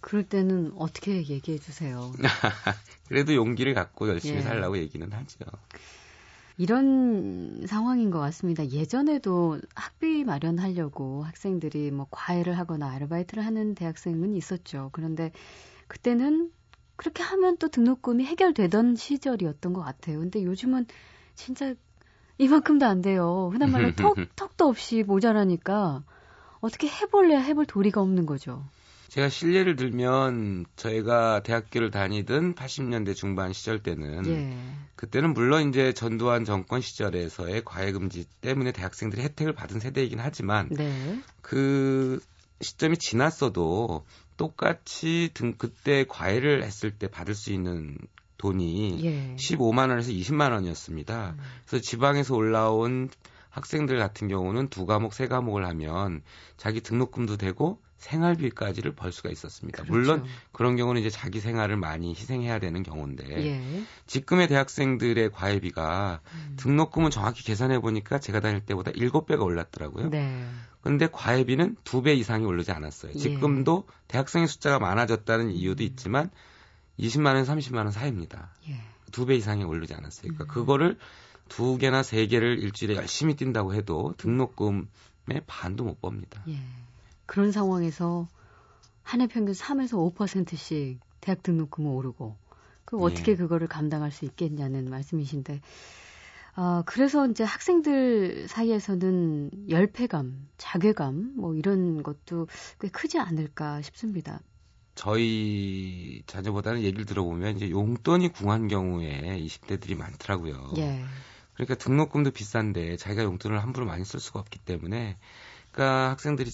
그럴 0.00 0.24
때는 0.24 0.72
어떻게 0.76 1.18
얘기해 1.18 1.58
주세요? 1.58 2.12
그래도 3.06 3.32
용기를 3.36 3.74
갖고 3.74 4.08
열심히 4.08 4.38
예. 4.38 4.42
살라고 4.42 4.76
얘기는 4.78 5.12
하죠. 5.12 5.44
이런 6.56 7.64
상황인 7.68 8.10
것 8.10 8.18
같습니다. 8.18 8.66
예전에도 8.70 9.60
학비 9.76 10.24
마련하려고 10.24 11.22
학생들이 11.22 11.92
뭐 11.92 12.08
과외를 12.10 12.58
하거나 12.58 12.90
아르바이트를 12.90 13.46
하는 13.46 13.76
대학생은 13.76 14.34
있었죠. 14.34 14.90
그런데 14.92 15.30
그때는 15.86 16.50
그렇게 16.98 17.22
하면 17.22 17.56
또 17.58 17.68
등록금이 17.68 18.24
해결되던 18.24 18.96
시절이었던 18.96 19.72
것 19.72 19.82
같아요. 19.82 20.18
근데 20.18 20.42
요즘은 20.42 20.86
진짜 21.36 21.74
이만큼도 22.38 22.84
안 22.86 23.02
돼요. 23.02 23.50
흔한 23.52 23.70
말로 23.70 23.92
턱, 23.94 24.16
턱도 24.34 24.66
없이 24.66 25.04
모자라니까 25.04 26.02
어떻게 26.60 26.88
해볼래야 26.88 27.38
해볼 27.38 27.66
도리가 27.66 28.00
없는 28.00 28.26
거죠. 28.26 28.64
제가 29.08 29.28
실례를 29.28 29.76
들면 29.76 30.66
저희가 30.74 31.44
대학교를 31.44 31.92
다니던 31.92 32.56
80년대 32.56 33.14
중반 33.14 33.52
시절 33.52 33.80
때는 33.80 34.26
예. 34.26 34.54
그때는 34.96 35.34
물론 35.34 35.68
이제 35.68 35.92
전두환 35.92 36.44
정권 36.44 36.80
시절에서의 36.80 37.62
과외 37.64 37.92
금지 37.92 38.26
때문에 38.40 38.72
대학생들이 38.72 39.22
혜택을 39.22 39.52
받은 39.52 39.78
세대이긴 39.78 40.18
하지만 40.18 40.68
네. 40.70 41.22
그 41.42 42.20
시점이 42.60 42.96
지났어도 42.98 44.04
똑같이 44.38 45.30
등 45.34 45.54
그때 45.58 46.06
과외를 46.08 46.62
했을 46.62 46.90
때 46.90 47.08
받을 47.08 47.34
수 47.34 47.52
있는 47.52 47.98
돈이 48.38 49.04
예. 49.04 49.36
15만 49.36 49.90
원에서 49.90 50.10
20만 50.12 50.52
원이었습니다. 50.52 51.34
음. 51.36 51.42
그래서 51.66 51.82
지방에서 51.82 52.34
올라온 52.34 53.10
학생들 53.50 53.98
같은 53.98 54.28
경우는 54.28 54.68
두 54.68 54.86
과목, 54.86 55.12
세 55.12 55.26
과목을 55.26 55.66
하면 55.66 56.22
자기 56.56 56.80
등록금도 56.80 57.36
되고 57.36 57.82
생활비까지를 57.98 58.94
벌 58.94 59.12
수가 59.12 59.30
있었습니다. 59.30 59.82
그렇죠. 59.82 59.92
물론 59.92 60.24
그런 60.52 60.76
경우는 60.76 61.00
이제 61.00 61.10
자기 61.10 61.40
생활을 61.40 61.76
많이 61.76 62.10
희생해야 62.10 62.58
되는 62.58 62.82
경우인데 62.82 63.24
예. 63.28 63.82
지금의 64.06 64.48
대학생들의 64.48 65.30
과외비가 65.32 66.20
음. 66.32 66.54
등록금은 66.56 67.10
정확히 67.10 67.44
계산해 67.44 67.80
보니까 67.80 68.18
제가 68.18 68.40
다닐 68.40 68.60
때보다 68.60 68.92
7배가 68.92 69.42
올랐더라고요. 69.42 70.10
네. 70.10 70.48
그런데 70.80 71.08
과외비는 71.10 71.76
2배 71.84 72.16
이상이 72.16 72.44
오르지 72.44 72.70
않았어요. 72.70 73.12
예. 73.14 73.18
지금도 73.18 73.84
예. 73.86 73.92
대학생의 74.08 74.48
숫자가 74.48 74.78
많아졌다는 74.78 75.50
이유도 75.50 75.82
음. 75.82 75.86
있지만 75.86 76.30
20만 76.98 77.34
원, 77.34 77.44
30만 77.44 77.76
원 77.78 77.90
사이입니다. 77.90 78.54
예. 78.68 78.80
두배 79.10 79.36
이상이 79.36 79.64
오르지 79.64 79.94
않았어요. 79.94 80.32
그러니까 80.32 80.44
음. 80.44 80.48
그거를 80.48 80.98
두 81.48 81.78
개나 81.78 82.02
세 82.02 82.26
개를 82.26 82.58
일주일에 82.58 82.94
열심히 82.94 83.34
뛴다고 83.34 83.74
해도 83.74 84.14
등록금의 84.18 85.42
반도 85.46 85.84
못 85.84 86.00
법니다. 86.00 86.42
예. 86.48 86.58
그런 87.28 87.52
상황에서 87.52 88.28
한 89.04 89.20
해 89.20 89.26
평균 89.28 89.54
3에서 89.54 89.98
5%씩 89.98 91.00
대학 91.20 91.42
등록금은 91.42 91.90
오르고 91.90 92.36
그 92.84 92.98
어떻게 92.98 93.32
예. 93.32 93.36
그거를 93.36 93.68
감당할 93.68 94.10
수 94.12 94.24
있겠냐는 94.24 94.90
말씀이신데 94.90 95.60
아, 96.54 96.82
그래서 96.86 97.26
이제 97.28 97.44
학생들 97.44 98.48
사이에서는 98.48 99.68
열패감, 99.70 100.48
자괴감 100.58 101.34
뭐 101.36 101.54
이런 101.54 102.02
것도 102.02 102.48
꽤 102.80 102.88
크지 102.88 103.18
않을까 103.18 103.80
싶습니다. 103.82 104.40
저희 104.94 106.22
자녀보다는 106.26 106.82
얘기를 106.82 107.04
들어보면 107.06 107.56
이제 107.56 107.70
용돈이 107.70 108.30
궁한 108.32 108.66
경우에 108.68 109.38
20대들이 109.38 109.96
많더라고요. 109.96 110.72
예. 110.78 111.04
그러니까 111.54 111.76
등록금도 111.76 112.32
비싼데 112.32 112.96
자기가 112.96 113.22
용돈을 113.24 113.62
함부로 113.62 113.86
많이 113.86 114.04
쓸 114.04 114.18
수가 114.20 114.40
없기 114.40 114.58
때문에 114.60 115.16
그러니까 115.72 116.10
학생들이 116.10 116.50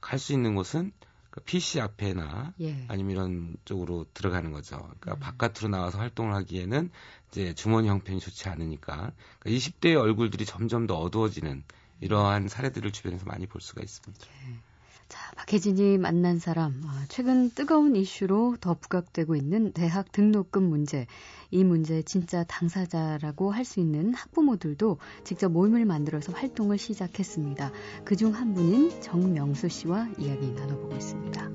갈 0.00 0.18
수 0.18 0.32
있는 0.32 0.54
곳은 0.54 0.92
그 1.30 1.40
PC 1.40 1.80
앞에나 1.80 2.54
예. 2.60 2.84
아니면 2.88 3.10
이런 3.12 3.56
쪽으로 3.64 4.04
들어가는 4.14 4.50
거죠. 4.50 4.76
그러니까 5.00 5.14
음. 5.14 5.18
바깥으로 5.20 5.68
나와서 5.68 5.98
활동을 5.98 6.34
하기에는 6.34 6.90
이제 7.30 7.54
주머니 7.54 7.88
형편이 7.88 8.18
좋지 8.18 8.48
않으니까 8.48 9.12
그러니까 9.38 9.44
20대의 9.46 9.96
얼굴들이 10.00 10.44
점점 10.44 10.86
더 10.86 10.98
어두워지는 10.98 11.62
이러한 12.00 12.48
사례들을 12.48 12.90
주변에서 12.92 13.26
많이 13.26 13.46
볼 13.46 13.60
수가 13.60 13.82
있습니다. 13.82 14.26
예. 14.26 14.69
자, 15.10 15.18
박혜진이 15.36 15.98
만난 15.98 16.38
사람. 16.38 16.80
아, 16.86 17.04
최근 17.08 17.50
뜨거운 17.50 17.96
이슈로 17.96 18.58
더 18.60 18.74
부각되고 18.74 19.34
있는 19.34 19.72
대학 19.72 20.12
등록금 20.12 20.62
문제. 20.62 21.08
이 21.50 21.64
문제의 21.64 22.04
진짜 22.04 22.44
당사자라고 22.44 23.50
할 23.50 23.64
수 23.64 23.80
있는 23.80 24.14
학부모들도 24.14 24.98
직접 25.24 25.48
모임을 25.50 25.84
만들어서 25.84 26.32
활동을 26.32 26.78
시작했습니다. 26.78 27.72
그중 28.04 28.34
한 28.34 28.54
분인 28.54 29.00
정명수 29.00 29.68
씨와 29.68 30.10
이야기 30.16 30.52
나눠보고 30.52 30.94
있습니다. 30.94 31.50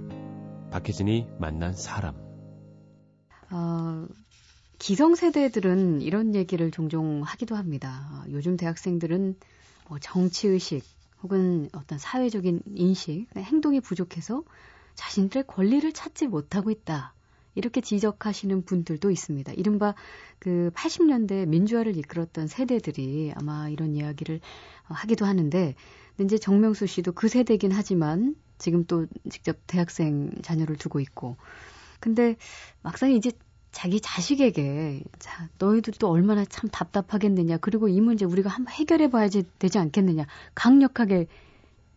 박혜진이 0.72 1.28
만난 1.40 1.72
사람. 1.74 2.16
어, 3.52 4.06
기성세대들은 4.80 6.02
이런 6.02 6.36
얘기를 6.36 6.72
종종 6.72 7.22
하기도 7.24 7.56
합니다. 7.56 8.26
요즘 8.32 8.58
대학생들은 8.58 9.36
뭐 9.88 9.98
정치의식, 10.00 10.84
혹은 11.26 11.70
어떤 11.74 11.98
사회적인 11.98 12.62
인식, 12.76 13.26
행동이 13.36 13.82
부족해서 13.82 14.44
자신들의 14.94 15.46
권리를 15.48 15.92
찾지 15.92 16.28
못하고 16.28 16.70
있다. 16.70 17.16
이렇게 17.56 17.82
지적하시는 17.82 18.64
분들도 18.64 19.10
있습니다. 19.10 19.54
이른바 19.54 19.96
그 20.38 20.70
80년대 20.76 21.48
민주화를 21.48 21.98
이끌었던 21.98 22.46
세대들이 22.46 23.34
아마 23.36 23.70
이런 23.70 23.96
이야기를 23.96 24.40
하기도 24.84 25.26
하는데, 25.26 25.74
이제 26.20 26.38
정명수 26.38 26.86
씨도 26.86 27.14
그 27.14 27.28
세대긴 27.28 27.72
하지만 27.72 28.36
지금 28.60 28.86
또 28.86 29.08
직접 29.28 29.58
대학생 29.66 30.32
자녀를 30.44 30.76
두고 30.76 31.00
있고. 31.00 31.38
근데 32.00 32.36
막상 32.84 33.12
이제 33.12 33.32
자기 33.76 34.00
자식에게 34.00 35.04
자 35.20 35.50
너희들 35.58 35.96
또 36.00 36.10
얼마나 36.10 36.46
참 36.46 36.70
답답하겠느냐 36.70 37.58
그리고 37.58 37.90
이 37.90 38.00
문제 38.00 38.24
우리가 38.24 38.50
한번 38.50 38.74
해결해 38.74 39.10
봐야지 39.10 39.44
되지 39.60 39.80
않겠느냐 39.80 40.26
강력하게 40.56 41.28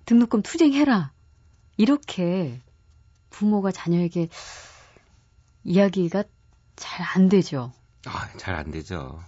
등록금 0.04 0.42
투쟁해라 0.42 1.12
이렇게 1.76 2.60
부모가 3.30 3.70
자녀에게 3.70 4.28
이야기가 5.62 6.24
잘 6.74 7.06
안 7.14 7.28
되죠. 7.28 7.72
아, 8.06 8.28
잘 8.38 8.56
안 8.56 8.72
되죠. 8.72 9.22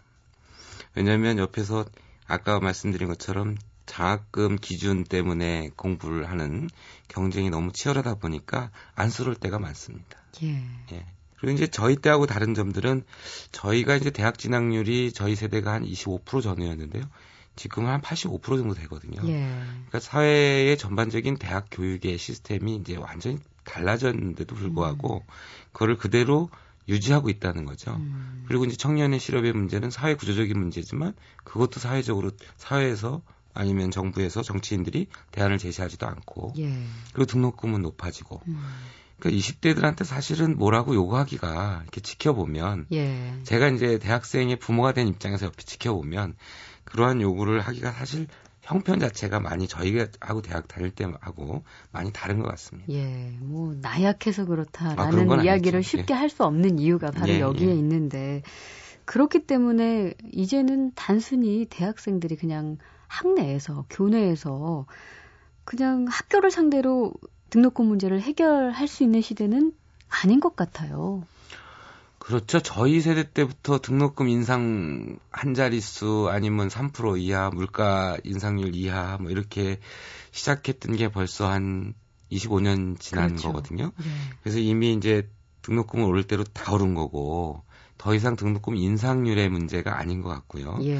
왜냐하면 0.96 1.38
옆에서 1.38 1.84
아까 2.26 2.58
말씀드린 2.58 3.06
것처럼 3.08 3.56
장학금 3.86 4.56
기준 4.56 5.04
때문에 5.04 5.70
공부를 5.76 6.28
하는 6.28 6.68
경쟁이 7.06 7.48
너무 7.50 7.70
치열하다 7.72 8.16
보니까 8.16 8.72
안쓰러울 8.96 9.36
때가 9.36 9.60
많습니다. 9.60 10.18
예. 10.42 10.64
예. 10.92 11.06
그리고 11.40 11.56
이제 11.56 11.66
저희 11.66 11.96
때하고 11.96 12.26
다른 12.26 12.54
점들은 12.54 13.04
저희가 13.52 13.96
이제 13.96 14.10
대학 14.10 14.38
진학률이 14.38 15.12
저희 15.12 15.34
세대가 15.34 15.72
한 15.72 15.84
25% 15.84 16.42
전후였는데요. 16.42 17.04
지금은 17.56 18.00
한85% 18.00 18.42
정도 18.42 18.74
되거든요. 18.74 19.20
예. 19.28 19.50
그러니까 19.72 20.00
사회의 20.00 20.78
전반적인 20.78 21.36
대학 21.36 21.66
교육의 21.70 22.16
시스템이 22.16 22.76
이제 22.76 22.96
완전히 22.96 23.38
달라졌는데도 23.64 24.54
불구하고 24.54 25.16
음. 25.16 25.32
그거를 25.72 25.96
그대로 25.96 26.50
유지하고 26.88 27.28
있다는 27.28 27.64
거죠. 27.64 27.92
음. 27.92 28.44
그리고 28.48 28.64
이제 28.64 28.76
청년의 28.76 29.20
실업의 29.20 29.52
문제는 29.52 29.90
사회 29.90 30.14
구조적인 30.14 30.58
문제지만 30.58 31.14
그것도 31.44 31.80
사회적으로 31.80 32.30
사회에서 32.56 33.22
아니면 33.52 33.90
정부에서 33.90 34.42
정치인들이 34.42 35.08
대안을 35.32 35.58
제시하지도 35.58 36.06
않고 36.06 36.54
예. 36.58 36.82
그리고 37.12 37.26
등록금은 37.26 37.82
높아지고 37.82 38.40
음. 38.48 38.60
그러니까 39.20 39.30
20대들한테 39.30 40.04
사실은 40.04 40.56
뭐라고 40.56 40.94
요구하기가 40.94 41.80
이렇게 41.82 42.00
지켜보면 42.00 42.86
예. 42.92 43.34
제가 43.44 43.68
이제 43.68 43.98
대학생의 43.98 44.56
부모가 44.56 44.92
된 44.92 45.08
입장에서 45.08 45.46
옆에 45.46 45.62
지켜보면 45.62 46.34
그러한 46.84 47.20
요구를 47.20 47.60
하기가 47.60 47.92
사실 47.92 48.26
형편 48.62 49.00
자체가 49.00 49.40
많이 49.40 49.66
저희가 49.68 50.08
하고 50.20 50.42
대학 50.42 50.68
다닐 50.68 50.90
때 50.90 51.04
하고 51.20 51.64
많이 51.92 52.12
다른 52.12 52.40
것 52.40 52.48
같습니다. 52.48 52.92
예, 52.92 53.36
뭐 53.40 53.74
나약해서 53.80 54.44
그렇다라는 54.44 55.30
아, 55.30 55.42
이야기를 55.42 55.78
아니죠. 55.78 55.98
쉽게 55.98 56.14
예. 56.14 56.18
할수 56.18 56.44
없는 56.44 56.78
이유가 56.78 57.10
바로 57.10 57.32
예, 57.32 57.40
여기에 57.40 57.68
예. 57.68 57.74
있는데 57.74 58.42
그렇기 59.04 59.46
때문에 59.46 60.14
이제는 60.32 60.92
단순히 60.94 61.66
대학생들이 61.68 62.36
그냥 62.36 62.78
학내에서 63.08 63.86
교내에서 63.90 64.86
그냥 65.64 66.06
학교를 66.08 66.50
상대로 66.50 67.12
등록금 67.50 67.86
문제를 67.86 68.20
해결할 68.22 68.88
수 68.88 69.02
있는 69.02 69.20
시대는 69.20 69.72
아닌 70.08 70.40
것 70.40 70.56
같아요. 70.56 71.22
그렇죠. 72.18 72.60
저희 72.60 73.00
세대 73.00 73.28
때부터 73.28 73.80
등록금 73.80 74.28
인상 74.28 75.18
한 75.30 75.54
자릿수 75.54 76.28
아니면 76.30 76.68
3% 76.68 77.18
이하, 77.18 77.50
물가 77.50 78.18
인상률 78.24 78.74
이하 78.74 79.18
뭐 79.20 79.30
이렇게 79.30 79.78
시작했던 80.30 80.96
게 80.96 81.08
벌써 81.08 81.50
한 81.50 81.94
25년 82.30 83.00
지난 83.00 83.28
그렇죠. 83.30 83.48
거거든요. 83.48 83.92
네. 83.96 84.04
그래서 84.42 84.58
이미 84.58 84.92
이제 84.92 85.28
등록금을 85.62 86.04
오를 86.04 86.24
대로 86.24 86.44
다 86.44 86.72
오른 86.72 86.94
거고 86.94 87.62
더 88.00 88.14
이상 88.14 88.34
등록금 88.34 88.76
인상률의 88.76 89.50
문제가 89.50 89.98
아닌 89.98 90.22
것 90.22 90.30
같고요. 90.30 90.78
예. 90.84 90.98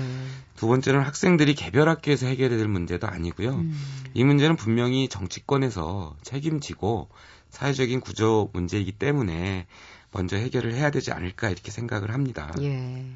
두 0.55 0.67
번째는 0.67 1.01
학생들이 1.01 1.55
개별 1.55 1.89
학교에서 1.89 2.27
해결해야 2.27 2.59
될 2.59 2.69
문제도 2.69 3.07
아니고요. 3.07 3.53
음. 3.53 3.75
이 4.13 4.23
문제는 4.23 4.57
분명히 4.57 5.09
정치권에서 5.09 6.15
책임지고 6.21 7.09
사회적인 7.49 8.01
구조 8.01 8.51
문제이기 8.53 8.93
때문에 8.93 9.67
먼저 10.13 10.37
해결을 10.37 10.75
해야 10.75 10.91
되지 10.91 11.11
않을까 11.13 11.49
이렇게 11.49 11.71
생각을 11.71 12.13
합니다. 12.13 12.53
예. 12.61 13.07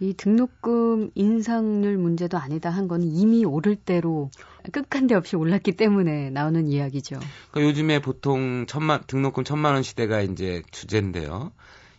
이 0.00 0.14
등록금 0.14 1.10
인상률 1.14 1.98
문제도 1.98 2.38
아니다 2.38 2.70
한 2.70 2.88
건 2.88 3.02
이미 3.02 3.44
오를 3.44 3.76
대로 3.76 4.30
끝간데 4.72 5.14
없이 5.14 5.36
올랐기 5.36 5.72
때문에 5.72 6.30
나오는 6.30 6.68
이야기죠. 6.68 7.20
그러니까 7.50 7.68
요즘에 7.68 8.00
보통 8.00 8.64
천만 8.66 9.02
등록금 9.06 9.44
천만 9.44 9.74
원 9.74 9.82
시대가 9.82 10.22
이제 10.22 10.62
주제인데요. 10.70 11.52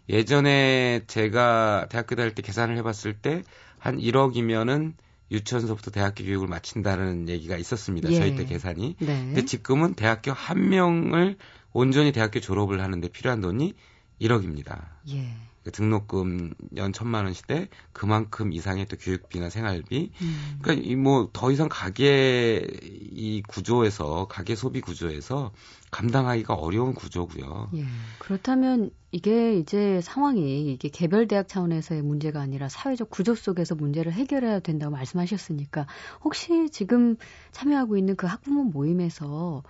예전에 0.09 1.01
제가 1.07 1.87
대학교 1.89 2.15
다닐 2.15 2.33
때 2.33 2.41
계산을 2.41 2.77
해봤을 2.77 3.13
때 3.21 3.43
한 3.79 3.99
1억이면은 3.99 4.93
유치원서부터 5.31 5.91
대학교 5.91 6.23
교육을 6.23 6.47
마친다는 6.47 7.27
얘기가 7.29 7.57
있었습니다. 7.57 8.09
예. 8.11 8.15
저희 8.15 8.35
때 8.35 8.45
계산이. 8.45 8.95
네. 8.99 9.05
근데 9.05 9.45
지금은 9.45 9.93
대학교 9.93 10.31
한 10.31 10.69
명을 10.69 11.37
온전히 11.73 12.11
대학교 12.11 12.39
졸업을 12.39 12.81
하는데 12.81 13.07
필요한 13.09 13.41
돈이 13.41 13.73
1억입니다. 14.21 14.85
예. 15.09 15.35
그 15.67 15.71
등록금 15.73 16.53
연 16.77 16.93
천만 16.93 17.25
원 17.25 17.33
시대 17.33 17.67
그만큼 17.91 18.53
이상의 18.53 18.85
또 18.85 18.95
교육비나 18.95 19.49
생활비. 19.49 20.11
음. 20.21 20.59
그러니까 20.61 20.95
뭐 20.95 21.29
더 21.33 21.51
이상 21.51 21.67
가계 21.69 22.65
이 22.83 23.43
구조에서 23.47 24.27
가계 24.27 24.55
소비 24.55 24.79
구조에서 24.79 25.51
감당하기가 25.91 26.53
어려운 26.53 26.93
구조고요. 26.93 27.71
예. 27.75 27.85
그렇다면 28.19 28.91
이게 29.11 29.57
이제 29.57 29.99
상황이 30.01 30.71
이게 30.71 30.89
개별 30.89 31.27
대학 31.27 31.49
차원에서의 31.49 32.01
문제가 32.01 32.39
아니라 32.39 32.69
사회적 32.69 33.09
구조 33.09 33.35
속에서 33.35 33.75
문제를 33.75 34.13
해결해야 34.13 34.61
된다고 34.61 34.91
말씀하셨으니까 34.93 35.85
혹시 36.23 36.69
지금 36.71 37.17
참여하고 37.51 37.97
있는 37.97 38.15
그 38.15 38.25
학부모 38.25 38.63
모임에서 38.63 39.63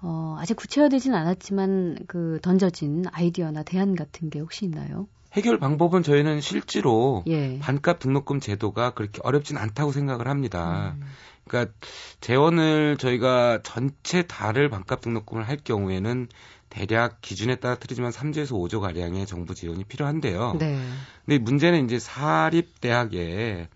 어, 0.00 0.36
아직 0.38 0.54
구체화되진 0.54 1.14
않았지만 1.14 2.00
그 2.06 2.38
던져진 2.42 3.04
아이디어나 3.10 3.62
대안 3.62 3.96
같은 3.96 4.30
게 4.30 4.40
혹시 4.40 4.66
있나요? 4.66 5.08
해결 5.32 5.58
방법은 5.58 6.02
저희는 6.02 6.40
실제로 6.40 7.22
예. 7.26 7.58
반값 7.58 7.98
등록금 7.98 8.40
제도가 8.40 8.90
그렇게 8.90 9.20
어렵진 9.22 9.56
않다고 9.56 9.92
생각을 9.92 10.28
합니다. 10.28 10.94
음. 10.98 11.04
그러니까 11.46 11.72
재원을 12.20 12.96
저희가 12.98 13.60
전체 13.62 14.22
다를 14.22 14.68
반값 14.68 15.00
등록금을 15.00 15.46
할 15.46 15.56
경우에는 15.56 16.28
대략 16.70 17.20
기준에 17.22 17.56
따라 17.56 17.76
틀리지만 17.76 18.10
3조에서 18.10 18.52
5조 18.52 18.80
가량의 18.80 19.26
정부 19.26 19.54
지원이 19.54 19.84
필요한데요. 19.84 20.56
네. 20.58 20.78
근데 21.24 21.38
문제는 21.38 21.84
이제 21.86 21.98
사립 21.98 22.80
대학에 22.80 23.68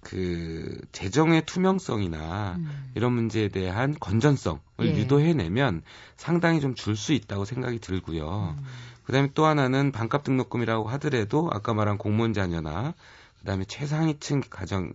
그 0.00 0.80
재정의 0.92 1.44
투명성이나 1.44 2.56
음. 2.58 2.90
이런 2.94 3.12
문제에 3.12 3.48
대한 3.48 3.96
건전성을 3.98 4.60
예. 4.80 4.96
유도해내면 4.96 5.82
상당히 6.16 6.60
좀 6.60 6.74
줄 6.74 6.96
수 6.96 7.12
있다고 7.12 7.44
생각이 7.44 7.78
들고요. 7.80 8.56
음. 8.58 8.64
그다음에 9.04 9.30
또 9.34 9.46
하나는 9.46 9.90
반값 9.92 10.22
등록금이라고 10.24 10.88
하더라도 10.90 11.48
아까 11.52 11.74
말한 11.74 11.98
공무원 11.98 12.32
자녀나 12.32 12.94
그다음에 13.40 13.64
최상위층 13.64 14.42
가정 14.50 14.92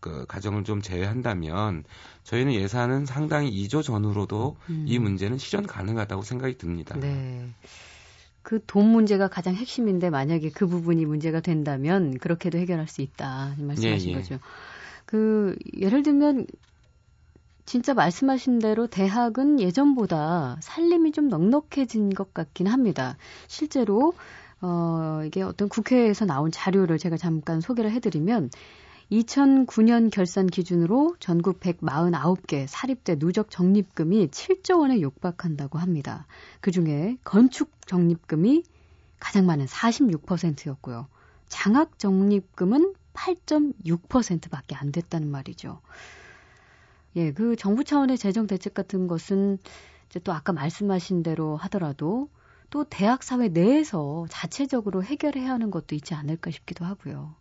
그 0.00 0.26
가정을 0.28 0.62
좀 0.64 0.80
제외한다면 0.80 1.84
저희는 2.22 2.52
예산은 2.54 3.04
상당히 3.04 3.50
2조 3.50 3.82
전후로도 3.82 4.56
음. 4.70 4.84
이 4.86 4.98
문제는 4.98 5.38
실현 5.38 5.66
가능하다고 5.66 6.22
생각이 6.22 6.56
듭니다. 6.56 6.96
네. 6.98 7.52
그 8.42 8.60
돈 8.66 8.86
문제가 8.86 9.28
가장 9.28 9.54
핵심인데 9.54 10.10
만약에 10.10 10.50
그 10.50 10.66
부분이 10.66 11.04
문제가 11.06 11.40
된다면 11.40 12.18
그렇게도 12.18 12.58
해결할 12.58 12.88
수 12.88 13.02
있다 13.02 13.54
말씀하신 13.58 14.10
예, 14.10 14.12
예. 14.12 14.16
거죠. 14.16 14.38
그 15.04 15.56
예를 15.76 16.02
들면 16.02 16.46
진짜 17.64 17.92
말씀하신 17.92 18.60
대로 18.60 18.86
대학은 18.86 19.60
예전보다 19.60 20.56
살림이 20.60 21.12
좀 21.12 21.28
넉넉해진 21.28 22.10
것 22.14 22.32
같긴 22.32 22.66
합니다. 22.66 23.18
실제로 23.46 24.14
어 24.62 25.22
이게 25.26 25.42
어떤 25.42 25.68
국회에서 25.68 26.24
나온 26.24 26.50
자료를 26.50 26.98
제가 26.98 27.16
잠깐 27.16 27.60
소개를 27.60 27.90
해드리면 27.92 28.50
2009년 29.10 30.10
결산 30.10 30.46
기준으로 30.46 31.16
전국 31.18 31.60
149개 31.60 32.66
사립대 32.66 33.18
누적 33.18 33.50
적립금이 33.50 34.28
7조 34.28 34.80
원에 34.80 35.00
육박한다고 35.00 35.78
합니다. 35.78 36.26
그 36.60 36.70
중에 36.70 37.16
건축 37.24 37.70
적립금이 37.86 38.64
가장 39.18 39.46
많은 39.46 39.64
46%였고요. 39.64 41.08
장학 41.48 41.98
적립금은 41.98 42.94
8.6%밖에 43.14 44.76
안 44.76 44.92
됐다는 44.92 45.30
말이죠. 45.30 45.80
예, 47.16 47.32
그 47.32 47.56
정부 47.56 47.84
차원의 47.84 48.18
재정 48.18 48.46
대책 48.46 48.74
같은 48.74 49.06
것은 49.06 49.58
이제 50.10 50.20
또 50.20 50.32
아까 50.32 50.52
말씀하신 50.52 51.22
대로 51.22 51.56
하더라도 51.56 52.28
또 52.68 52.84
대학 52.84 53.22
사회 53.22 53.48
내에서 53.48 54.26
자체적으로 54.28 55.02
해결해야 55.02 55.50
하는 55.50 55.70
것도 55.70 55.94
있지 55.94 56.12
않을까 56.12 56.50
싶기도 56.50 56.84
하고요. 56.84 57.34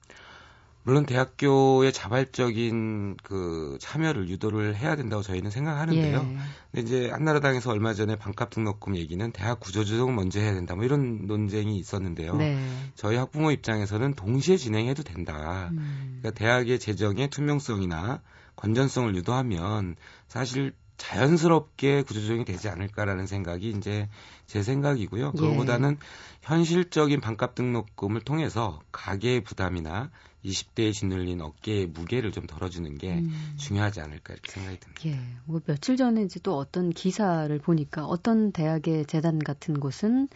물론 0.87 1.05
대학교의 1.05 1.91
자발적인 1.91 3.17
그 3.21 3.77
참여를 3.81 4.29
유도를 4.29 4.77
해야 4.77 4.95
된다고 4.95 5.21
저희는 5.21 5.51
생각하는데요. 5.51 6.17
예. 6.17 6.37
근데 6.71 6.81
이제 6.81 7.09
한나라당에서 7.09 7.71
얼마 7.71 7.93
전에 7.93 8.15
반값 8.15 8.51
등록금 8.51 8.95
얘기는 8.95 9.29
대학 9.33 9.59
구조조정 9.59 10.15
먼저 10.15 10.39
해야 10.39 10.53
된다. 10.53 10.75
뭐 10.75 10.85
이런 10.85 11.27
논쟁이 11.27 11.77
있었는데요. 11.77 12.37
네. 12.37 12.57
저희 12.95 13.17
학부모 13.17 13.51
입장에서는 13.51 14.13
동시에 14.13 14.55
진행해도 14.55 15.03
된다. 15.03 15.71
음. 15.73 16.19
그러니까 16.21 16.31
대학의 16.39 16.79
재정의 16.79 17.31
투명성이나 17.31 18.21
건전성을 18.55 19.13
유도하면 19.13 19.97
사실 20.29 20.71
자연스럽게 20.95 22.03
구조조정이 22.03 22.45
되지 22.45 22.69
않을까라는 22.69 23.27
생각이 23.27 23.71
이제 23.71 24.07
제 24.45 24.63
생각이고요. 24.63 25.33
예. 25.35 25.37
그거보다는 25.37 25.97
예. 26.01 26.05
현실적인 26.43 27.19
반값 27.19 27.55
등록금을 27.55 28.21
통해서 28.21 28.79
가계의 28.93 29.41
부담이나 29.41 30.11
20대에 30.47 30.93
짓눌린 30.93 31.41
어깨의 31.41 31.87
무게를 31.87 32.31
좀 32.31 32.45
덜어주는 32.47 32.97
게 32.97 33.15
음. 33.15 33.53
중요하지 33.57 34.01
않을까 34.01 34.33
이렇게 34.33 34.51
생각이 34.51 34.79
듭니다. 34.79 35.01
예. 35.05 35.19
뭐 35.45 35.59
며칠 35.65 35.97
전에 35.97 36.23
이제 36.23 36.39
또 36.41 36.57
어떤 36.57 36.89
기사를 36.89 37.57
보니까 37.59 38.05
어떤 38.05 38.51
대학의 38.51 39.05
재단 39.05 39.39
같은 39.39 39.79
곳은 39.79 40.27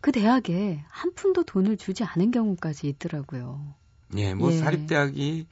그 0.00 0.12
대학에 0.12 0.82
한 0.88 1.12
푼도 1.14 1.44
돈을 1.44 1.76
주지 1.76 2.04
않은 2.04 2.30
경우까지 2.30 2.88
있더라고요. 2.88 3.74
예, 4.16 4.34
뭐 4.34 4.50
예. 4.50 4.56
사립대학이 4.56 5.46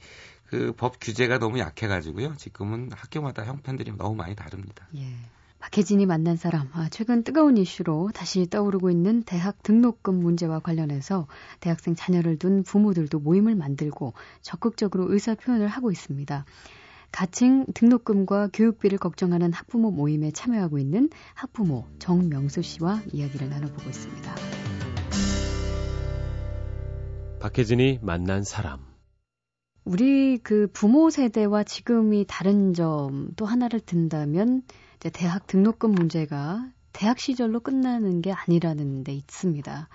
그 0.49 0.73
법 0.75 0.97
규제가 0.99 1.37
너무 1.37 1.59
약해가지고요. 1.59 2.35
지금은 2.37 2.89
학교마다 2.91 3.45
형편들이 3.45 3.91
너무 3.97 4.15
많이 4.15 4.35
다릅니다. 4.35 4.87
예. 4.95 5.15
박혜진이 5.59 6.05
만난 6.05 6.37
사람, 6.37 6.69
아, 6.73 6.87
최근 6.89 7.23
뜨거운 7.23 7.57
이슈로 7.57 8.11
다시 8.13 8.49
떠오르고 8.49 8.89
있는 8.89 9.23
대학 9.23 9.61
등록금 9.61 10.15
문제와 10.15 10.59
관련해서 10.59 11.27
대학생 11.59 11.95
자녀를 11.95 12.39
둔 12.39 12.63
부모들도 12.63 13.19
모임을 13.19 13.55
만들고 13.55 14.13
적극적으로 14.41 15.11
의사 15.11 15.35
표현을 15.35 15.67
하고 15.67 15.91
있습니다. 15.91 16.45
가칭 17.11 17.65
등록금과 17.73 18.49
교육비를 18.53 18.97
걱정하는 18.99 19.51
학부모 19.51 19.91
모임에 19.91 20.31
참여하고 20.31 20.77
있는 20.77 21.09
학부모 21.33 21.85
정명수 21.99 22.61
씨와 22.61 23.01
이야기를 23.11 23.49
나눠보고 23.49 23.89
있습니다. 23.89 24.35
박혜진이 27.41 27.99
만난 28.01 28.43
사람. 28.43 28.79
우리 29.85 30.37
그 30.37 30.67
부모 30.71 31.09
세대와 31.09 31.63
지금이 31.63 32.25
다른 32.27 32.73
점 32.73 33.29
또 33.35 33.45
하나를 33.45 33.79
든다면 33.79 34.63
이제 34.99 35.09
대학 35.09 35.47
등록금 35.47 35.91
문제가 35.91 36.69
대학 36.91 37.19
시절로 37.19 37.61
끝나는 37.61 38.21
게 38.21 38.33
아니라는 38.33 39.05
데 39.05 39.13
있습니다. 39.13 39.87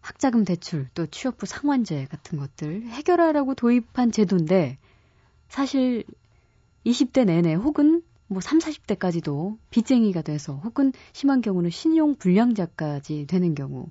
학자금 0.00 0.44
대출 0.44 0.88
또 0.94 1.06
취업부 1.06 1.46
상환제 1.46 2.06
같은 2.06 2.38
것들 2.38 2.84
해결하라고 2.84 3.54
도입한 3.54 4.12
제도인데 4.12 4.78
사실 5.48 6.04
20대 6.86 7.24
내내 7.24 7.54
혹은 7.54 8.02
뭐 8.28 8.40
3, 8.40 8.60
40대까지도 8.60 9.58
빚쟁이가 9.70 10.22
돼서 10.22 10.54
혹은 10.54 10.92
심한 11.12 11.40
경우는 11.40 11.70
신용 11.70 12.14
불량자까지 12.14 13.26
되는 13.26 13.56
경우 13.56 13.90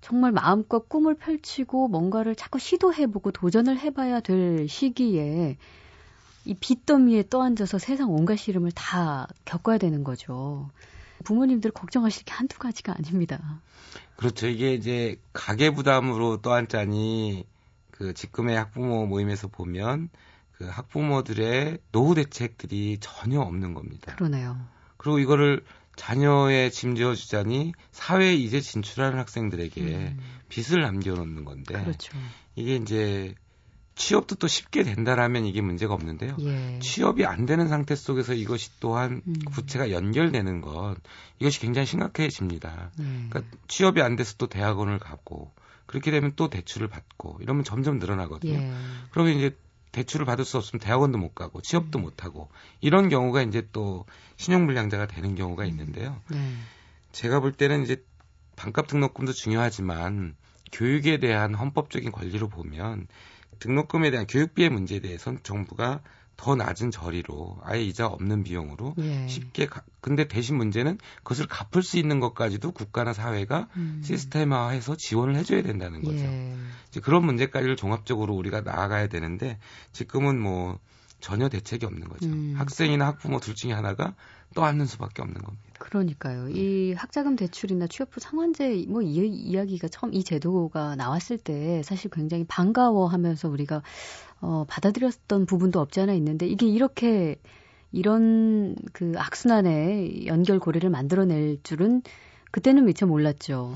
정말 0.00 0.32
마음껏 0.32 0.88
꿈을 0.88 1.14
펼치고 1.14 1.88
뭔가를 1.88 2.34
자꾸 2.34 2.58
시도해보고 2.58 3.32
도전을 3.32 3.78
해봐야 3.78 4.20
될 4.20 4.66
시기에 4.66 5.58
이 6.48 6.54
빚더미에 6.54 7.24
떠앉아서 7.28 7.76
세상 7.76 8.10
온갖 8.10 8.36
시름을 8.36 8.72
다 8.72 9.28
겪어야 9.44 9.76
되는 9.76 10.02
거죠. 10.02 10.70
부모님들 11.24 11.72
걱정하실 11.72 12.24
게 12.24 12.32
한두 12.32 12.58
가지가 12.58 12.94
아닙니다. 12.96 13.60
그렇죠. 14.16 14.46
이게 14.46 14.72
이제 14.72 15.20
가계 15.34 15.70
부담으로 15.74 16.40
떠앉자니 16.40 17.44
그 17.90 18.14
지금의 18.14 18.56
학부모 18.56 19.04
모임에서 19.04 19.48
보면 19.48 20.08
그 20.52 20.64
학부모들의 20.64 21.80
노후 21.92 22.14
대책들이 22.14 22.96
전혀 23.00 23.40
없는 23.40 23.74
겁니다. 23.74 24.16
그러네요. 24.16 24.58
그리고 24.96 25.18
이거를 25.18 25.62
자녀의 25.96 26.72
짐지어 26.72 27.14
주자니 27.14 27.74
사회에 27.92 28.34
이제 28.34 28.62
진출하는 28.62 29.18
학생들에게 29.18 29.82
음. 29.82 30.18
빚을 30.48 30.80
남겨놓는 30.80 31.44
건데 31.44 31.74
그렇죠. 31.74 32.16
이게 32.54 32.76
이제 32.76 33.34
취업도 33.98 34.36
또 34.36 34.46
쉽게 34.46 34.84
된다라면 34.84 35.44
이게 35.44 35.60
문제가 35.60 35.92
없는데요. 35.92 36.36
예. 36.40 36.78
취업이 36.78 37.26
안 37.26 37.46
되는 37.46 37.68
상태 37.68 37.96
속에서 37.96 38.32
이것이 38.32 38.70
또한 38.78 39.22
음. 39.26 39.34
부채가 39.50 39.90
연결되는 39.90 40.60
것 40.60 40.96
이것이 41.40 41.60
굉장히 41.60 41.86
심각해집니다. 41.86 42.92
예. 43.00 43.02
그러니까 43.28 43.42
취업이 43.66 44.00
안 44.00 44.14
돼서 44.14 44.36
또 44.38 44.46
대학원을 44.46 45.00
가고 45.00 45.52
그렇게 45.86 46.12
되면 46.12 46.32
또 46.36 46.48
대출을 46.48 46.86
받고 46.88 47.38
이러면 47.40 47.64
점점 47.64 47.98
늘어나거든요. 47.98 48.54
예. 48.54 48.72
그러면 49.10 49.34
이제 49.34 49.56
대출을 49.90 50.24
받을 50.26 50.44
수 50.44 50.58
없으면 50.58 50.80
대학원도 50.80 51.18
못 51.18 51.34
가고 51.34 51.60
취업도 51.60 51.98
음. 51.98 52.02
못 52.02 52.22
하고 52.24 52.48
이런 52.80 53.08
경우가 53.08 53.42
이제 53.42 53.66
또 53.72 54.06
신용불량자가 54.36 55.06
되는 55.08 55.34
경우가 55.34 55.64
음. 55.64 55.68
있는데요. 55.68 56.20
네. 56.28 56.54
제가 57.10 57.40
볼 57.40 57.52
때는 57.52 57.82
이제 57.82 58.04
반값 58.54 58.86
등록금도 58.86 59.32
중요하지만 59.32 60.36
교육에 60.70 61.18
대한 61.18 61.54
헌법적인 61.54 62.12
권리로 62.12 62.48
보면 62.48 63.08
등록금에 63.58 64.10
대한 64.10 64.26
교육비의 64.26 64.70
문제에 64.70 65.00
대해서는 65.00 65.40
정부가 65.42 66.00
더 66.38 66.54
낮은 66.54 66.92
저리로 66.92 67.58
아예 67.64 67.82
이자 67.82 68.06
없는 68.06 68.44
비용으로 68.44 68.94
예. 68.98 69.26
쉽게 69.26 69.66
가, 69.66 69.82
근데 70.00 70.28
대신 70.28 70.56
문제는 70.56 70.98
그것을 71.24 71.48
갚을 71.48 71.82
수 71.82 71.98
있는 71.98 72.20
것까지도 72.20 72.70
국가나 72.70 73.12
사회가 73.12 73.68
음. 73.76 74.00
시스템화해서 74.04 74.96
지원을 74.96 75.34
해줘야 75.34 75.62
된다는 75.62 76.00
거죠. 76.00 76.24
예. 76.24 76.56
이제 76.88 77.00
그런 77.00 77.26
문제까지를 77.26 77.74
종합적으로 77.74 78.34
우리가 78.34 78.60
나아가야 78.60 79.08
되는데 79.08 79.58
지금은 79.92 80.40
뭐 80.40 80.78
전혀 81.20 81.48
대책이 81.48 81.84
없는 81.84 82.08
거죠. 82.08 82.26
음. 82.26 82.54
학생이나 82.56 83.06
학부모 83.06 83.40
둘 83.40 83.56
중에 83.56 83.72
하나가 83.72 84.14
떠안는 84.54 84.86
수밖에 84.86 85.22
없는 85.22 85.40
겁니다. 85.40 85.64
그러니까요. 85.78 86.48
이 86.48 86.92
학자금 86.94 87.36
대출이나 87.36 87.86
취업부 87.86 88.20
상환제 88.20 88.86
뭐 88.88 89.02
이, 89.02 89.26
이야기가 89.26 89.88
처음 89.88 90.12
이 90.12 90.24
제도가 90.24 90.96
나왔을 90.96 91.38
때 91.38 91.82
사실 91.84 92.10
굉장히 92.10 92.44
반가워하면서 92.44 93.48
우리가 93.48 93.82
어, 94.40 94.64
받아들였던 94.68 95.46
부분도 95.46 95.80
없지 95.80 96.00
않아 96.00 96.12
있는데 96.14 96.46
이게 96.46 96.66
이렇게 96.66 97.36
이런 97.92 98.76
그 98.92 99.12
악순환의 99.16 100.26
연결 100.26 100.58
고리를 100.58 100.88
만들어낼 100.90 101.58
줄은 101.62 102.02
그때는 102.50 102.84
미처 102.84 103.06
몰랐죠. 103.06 103.74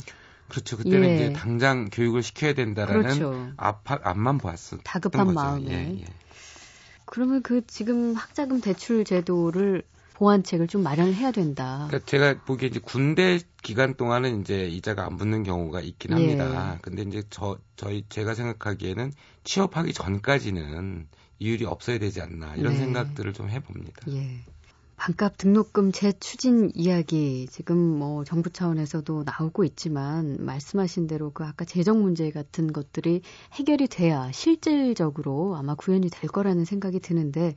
그렇죠. 0.48 0.76
그때는 0.76 1.08
예. 1.08 1.14
이제 1.14 1.32
당장 1.32 1.88
교육을 1.90 2.22
시켜야 2.22 2.52
된다라는 2.52 3.02
그렇죠. 3.02 3.52
앞, 3.56 3.82
앞만 3.86 4.38
보았어. 4.38 4.76
다급한 4.84 5.26
거죠. 5.26 5.34
마음에. 5.34 5.70
예, 5.70 6.00
예. 6.00 6.04
그러면 7.06 7.42
그 7.42 7.66
지금 7.66 8.14
학자금 8.14 8.60
대출 8.60 9.04
제도를 9.04 9.82
보완책을 10.14 10.68
좀 10.68 10.82
마련을 10.82 11.14
해야 11.14 11.30
된다. 11.30 11.86
그러니까 11.88 12.06
제가 12.06 12.44
보기에 12.44 12.68
이제 12.68 12.80
군대 12.80 13.38
기간 13.62 13.94
동안은 13.94 14.40
이제 14.40 14.66
이자가 14.66 15.06
안 15.06 15.16
붙는 15.16 15.42
경우가 15.42 15.80
있긴 15.80 16.12
합니다. 16.12 16.74
예. 16.74 16.78
근데 16.82 17.02
이제 17.02 17.22
저 17.30 17.58
저희 17.76 18.04
제가 18.08 18.34
생각하기에는 18.34 19.12
취업하기 19.44 19.92
전까지는 19.92 21.08
이율이 21.38 21.64
없어야 21.64 21.98
되지 21.98 22.20
않나 22.20 22.54
이런 22.56 22.74
네. 22.74 22.78
생각들을 22.78 23.32
좀 23.32 23.48
해봅니다. 23.48 24.02
예. 24.08 24.44
반값 24.96 25.36
등록금 25.36 25.90
재추진 25.90 26.70
이야기 26.74 27.48
지금 27.50 27.76
뭐 27.76 28.22
정부 28.22 28.50
차원에서도 28.50 29.24
나오고 29.24 29.64
있지만 29.64 30.36
말씀하신 30.38 31.08
대로 31.08 31.32
그 31.32 31.44
아까 31.44 31.64
재정 31.64 32.02
문제 32.02 32.30
같은 32.30 32.72
것들이 32.72 33.22
해결이 33.54 33.88
돼야 33.88 34.30
실질적으로 34.30 35.56
아마 35.56 35.74
구현이 35.74 36.08
될 36.08 36.30
거라는 36.30 36.64
생각이 36.64 37.00
드는데 37.00 37.56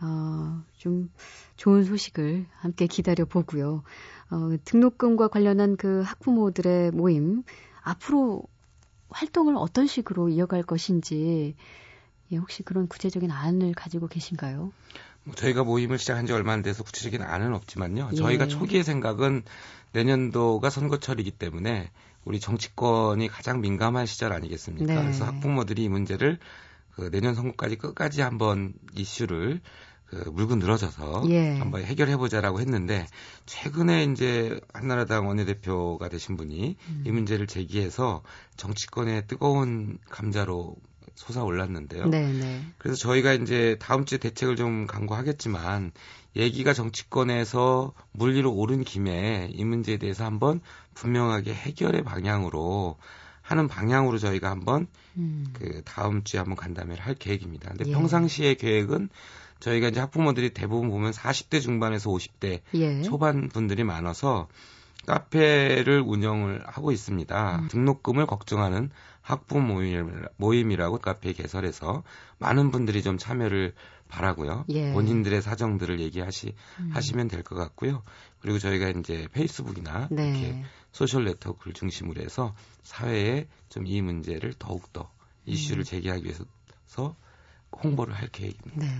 어, 0.00 0.62
좀 0.76 1.10
좋은 1.56 1.84
소식을 1.84 2.46
함께 2.56 2.86
기다려 2.86 3.24
보고요. 3.24 3.82
어, 4.30 4.50
등록금과 4.64 5.28
관련한 5.28 5.76
그 5.76 6.02
학부모들의 6.02 6.92
모임 6.92 7.42
앞으로 7.82 8.44
활동을 9.10 9.56
어떤 9.56 9.86
식으로 9.86 10.28
이어갈 10.28 10.62
것인지 10.62 11.54
예, 12.32 12.36
혹시 12.36 12.62
그런 12.62 12.86
구체적인 12.86 13.30
안을 13.30 13.74
가지고 13.74 14.06
계신가요? 14.06 14.72
뭐 15.24 15.34
저희가 15.34 15.64
모임을 15.64 15.98
시작한 15.98 16.26
지 16.26 16.32
얼마 16.32 16.52
안 16.52 16.62
돼서 16.62 16.82
구체적인 16.82 17.22
안은 17.22 17.52
없지만요. 17.54 18.10
예. 18.12 18.16
저희가 18.16 18.46
초기의 18.46 18.84
생각은 18.84 19.42
내년도가 19.92 20.70
선거철이기 20.70 21.32
때문에 21.32 21.90
우리 22.24 22.38
정치권이 22.38 23.28
가장 23.28 23.60
민감한 23.60 24.06
시절 24.06 24.32
아니겠습니까? 24.32 24.86
네. 24.86 25.02
그래서 25.02 25.24
학부모들이 25.24 25.84
이 25.84 25.88
문제를 25.88 26.38
그 26.94 27.10
내년 27.10 27.34
선거까지 27.34 27.76
끝까지 27.76 28.20
한번 28.20 28.74
이슈를 28.94 29.60
그 30.10 30.28
물고 30.30 30.56
늘어져서 30.56 31.22
예. 31.28 31.56
한번 31.58 31.84
해결해 31.84 32.16
보자라고 32.16 32.60
했는데 32.60 33.06
최근에 33.46 34.04
이제 34.04 34.60
한나라당 34.74 35.28
원내대표가 35.28 36.08
되신 36.08 36.36
분이 36.36 36.76
음. 36.88 37.04
이 37.06 37.10
문제를 37.12 37.46
제기해서 37.46 38.22
정치권의 38.56 39.28
뜨거운 39.28 39.98
감자로 40.10 40.74
솟아올랐는데요. 41.14 42.08
네네. 42.08 42.32
네. 42.32 42.62
그래서 42.78 42.98
저희가 42.98 43.34
이제 43.34 43.76
다음 43.78 44.04
주에 44.04 44.18
대책을 44.18 44.56
좀 44.56 44.86
강구하겠지만 44.88 45.92
얘기가 46.34 46.72
정치권에서 46.72 47.92
물리로 48.12 48.52
오른 48.52 48.82
김에 48.82 49.48
이 49.52 49.64
문제에 49.64 49.96
대해서 49.98 50.24
한번 50.24 50.60
분명하게 50.94 51.54
해결의 51.54 52.02
방향으로 52.02 52.96
하는 53.42 53.68
방향으로 53.68 54.18
저희가 54.18 54.50
한번 54.50 54.88
음. 55.16 55.46
그 55.52 55.82
다음 55.84 56.24
주에 56.24 56.38
한번 56.38 56.56
간담회를 56.56 57.04
할 57.04 57.14
계획입니다. 57.14 57.68
근데 57.70 57.88
예. 57.88 57.92
평상시의 57.92 58.56
계획은 58.56 59.08
저희가 59.60 59.88
이제 59.88 60.00
학부모들이 60.00 60.50
대부분 60.50 60.90
보면 60.90 61.12
40대 61.12 61.60
중반에서 61.60 62.10
50대 62.10 62.60
예. 62.74 63.02
초반 63.02 63.48
분들이 63.48 63.84
많아서 63.84 64.48
카페를 65.06 66.02
운영을 66.04 66.62
하고 66.66 66.92
있습니다. 66.92 67.58
음. 67.60 67.68
등록금을 67.68 68.26
걱정하는 68.26 68.90
학부 69.22 69.60
모임, 69.60 70.70
이라고 70.70 70.98
카페 70.98 71.32
개설해서 71.32 72.02
많은 72.38 72.70
분들이 72.70 73.02
좀 73.02 73.16
참여를 73.18 73.74
바라고요. 74.08 74.64
예. 74.70 74.92
본인들의 74.92 75.40
사정들을 75.42 76.00
얘기하시 76.00 76.54
음. 76.80 76.90
하시면 76.92 77.28
될 77.28 77.42
것 77.42 77.54
같고요. 77.54 78.02
그리고 78.40 78.58
저희가 78.58 78.88
이제 78.90 79.28
페이스북이나 79.32 80.08
네. 80.10 80.30
이렇게 80.30 80.64
소셜 80.92 81.24
네트워크를 81.24 81.72
중심으로 81.74 82.20
해서 82.22 82.54
사회에 82.82 83.46
좀 83.68 83.86
이 83.86 84.02
문제를 84.02 84.54
더욱 84.58 84.92
더 84.92 85.10
이슈를 85.46 85.82
음. 85.82 85.84
제기하기 85.84 86.24
위해서 86.24 86.44
홍보를 87.84 88.14
할 88.14 88.28
계획입니다. 88.28 88.84
네. 88.84 88.92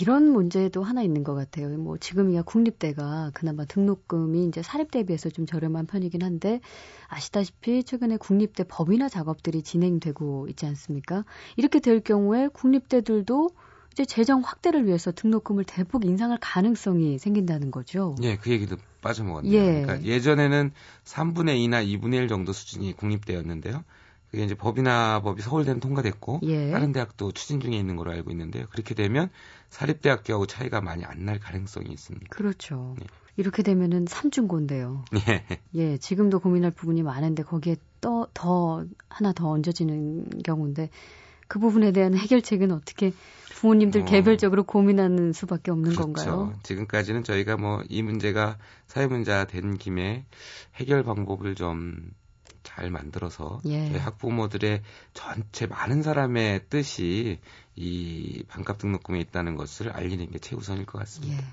이런 0.00 0.30
문제도 0.30 0.82
하나 0.82 1.02
있는 1.02 1.24
것 1.24 1.34
같아요. 1.34 1.68
뭐 1.78 1.96
지금이야 1.98 2.42
국립대가 2.42 3.30
그나마 3.34 3.64
등록금이 3.64 4.46
이제 4.46 4.62
사립대에 4.62 5.04
비해서 5.04 5.30
좀 5.30 5.46
저렴한 5.46 5.86
편이긴 5.86 6.22
한데 6.22 6.60
아시다시피 7.08 7.82
최근에 7.84 8.16
국립대 8.18 8.64
법인화 8.64 9.08
작업들이 9.08 9.62
진행되고 9.62 10.48
있지 10.48 10.66
않습니까? 10.66 11.24
이렇게 11.56 11.80
될 11.80 12.00
경우에 12.00 12.48
국립대들도 12.48 13.50
이제 13.92 14.04
재정 14.04 14.42
확대를 14.42 14.86
위해서 14.86 15.10
등록금을 15.10 15.64
대폭 15.64 16.04
인상할 16.04 16.38
가능성이 16.40 17.18
생긴다는 17.18 17.72
거죠. 17.72 18.14
예, 18.22 18.36
그 18.36 18.50
얘기도 18.50 18.76
빠져먹었네요. 19.00 19.52
예. 19.52 19.82
그러니까 19.82 20.04
예전에는 20.04 20.70
3분의 21.04 21.56
2나 21.66 21.84
2분의 21.84 22.14
1 22.14 22.28
정도 22.28 22.52
수준이 22.52 22.92
국립대였는데요. 22.92 23.82
그게 24.30 24.44
이제 24.44 24.54
법인화법이 24.54 25.40
서울대는 25.42 25.80
통과됐고 25.80 26.40
예. 26.44 26.70
다른 26.70 26.92
대학도 26.92 27.32
추진 27.32 27.60
중에 27.60 27.72
있는 27.76 27.96
걸로 27.96 28.10
알고 28.12 28.30
있는데요. 28.30 28.66
그렇게 28.70 28.94
되면 28.94 29.30
사립대학교하고 29.70 30.46
차이가 30.46 30.80
많이 30.80 31.04
안 31.04 31.24
날 31.24 31.38
가능성이 31.40 31.90
있습니다. 31.90 32.26
그렇죠. 32.30 32.94
네. 32.98 33.06
이렇게 33.36 33.62
되면은 33.62 34.06
삼중고인데요. 34.08 35.04
예. 35.28 35.44
예, 35.74 35.96
지금도 35.98 36.40
고민할 36.40 36.70
부분이 36.72 37.02
많은데 37.02 37.42
거기에 37.42 37.76
또 38.00 38.28
더 38.34 38.84
하나 39.08 39.32
더 39.32 39.48
얹어지는 39.50 40.42
경우인데 40.44 40.90
그 41.48 41.58
부분에 41.58 41.90
대한 41.92 42.14
해결책은 42.16 42.70
어떻게 42.72 43.12
부모님들 43.56 44.02
어, 44.02 44.04
개별적으로 44.04 44.62
고민하는 44.64 45.32
수밖에 45.32 45.70
없는 45.72 45.94
그렇죠. 45.94 46.02
건가요? 46.12 46.54
지금까지는 46.62 47.24
저희가 47.24 47.56
뭐 47.56 47.82
이 47.88 48.02
문제가 48.02 48.56
사회 48.86 49.06
문제가 49.08 49.46
된 49.46 49.76
김에 49.78 50.26
해결 50.76 51.02
방법을 51.02 51.54
좀 51.56 51.96
잘 52.68 52.90
만들어서 52.90 53.60
예. 53.66 53.88
저희 53.88 53.98
학부모들의 53.98 54.82
전체 55.14 55.66
많은 55.66 56.02
사람의 56.02 56.66
뜻이 56.68 57.40
이 57.80 58.42
반값 58.48 58.78
등록금에 58.78 59.20
있다는 59.20 59.54
것을 59.54 59.90
알리는 59.90 60.28
게 60.32 60.40
최우선일 60.40 60.84
것 60.84 60.98
같습니다. 60.98 61.36
예. 61.36 61.44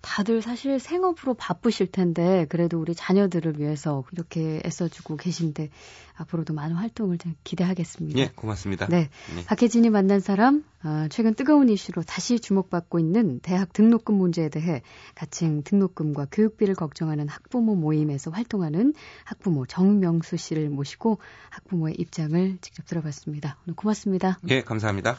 다들 0.00 0.40
사실 0.40 0.80
생업으로 0.80 1.34
바쁘실 1.34 1.88
텐데 1.88 2.46
그래도 2.48 2.80
우리 2.80 2.94
자녀들을 2.94 3.60
위해서 3.60 4.02
이렇게 4.12 4.62
애써주고 4.64 5.18
계신데 5.18 5.68
앞으로도 6.14 6.54
많은 6.54 6.76
활동을 6.76 7.18
기대하겠습니다. 7.42 8.18
예, 8.18 8.30
고맙습니다. 8.34 8.86
네, 8.86 9.10
네. 9.34 9.44
박혜진이 9.44 9.90
만난 9.90 10.20
사람 10.20 10.64
어, 10.84 11.06
최근 11.10 11.34
뜨거운 11.34 11.68
이슈로 11.68 12.02
다시 12.02 12.40
주목받고 12.40 12.98
있는 12.98 13.40
대학 13.40 13.72
등록금 13.74 14.14
문제에 14.14 14.48
대해 14.48 14.80
가칭 15.14 15.62
등록금과 15.64 16.28
교육비를 16.32 16.74
걱정하는 16.76 17.28
학부모 17.28 17.74
모임에서 17.74 18.30
활동하는 18.30 18.94
학부모 19.24 19.66
정명수 19.66 20.38
씨를 20.38 20.70
모시고 20.70 21.18
학부모의 21.50 21.96
입장을 21.98 22.58
직접 22.62 22.86
들어봤습니다. 22.86 23.58
오늘 23.66 23.76
고맙습니다. 23.76 24.38
예, 24.48 24.62
감사합니다. 24.62 25.18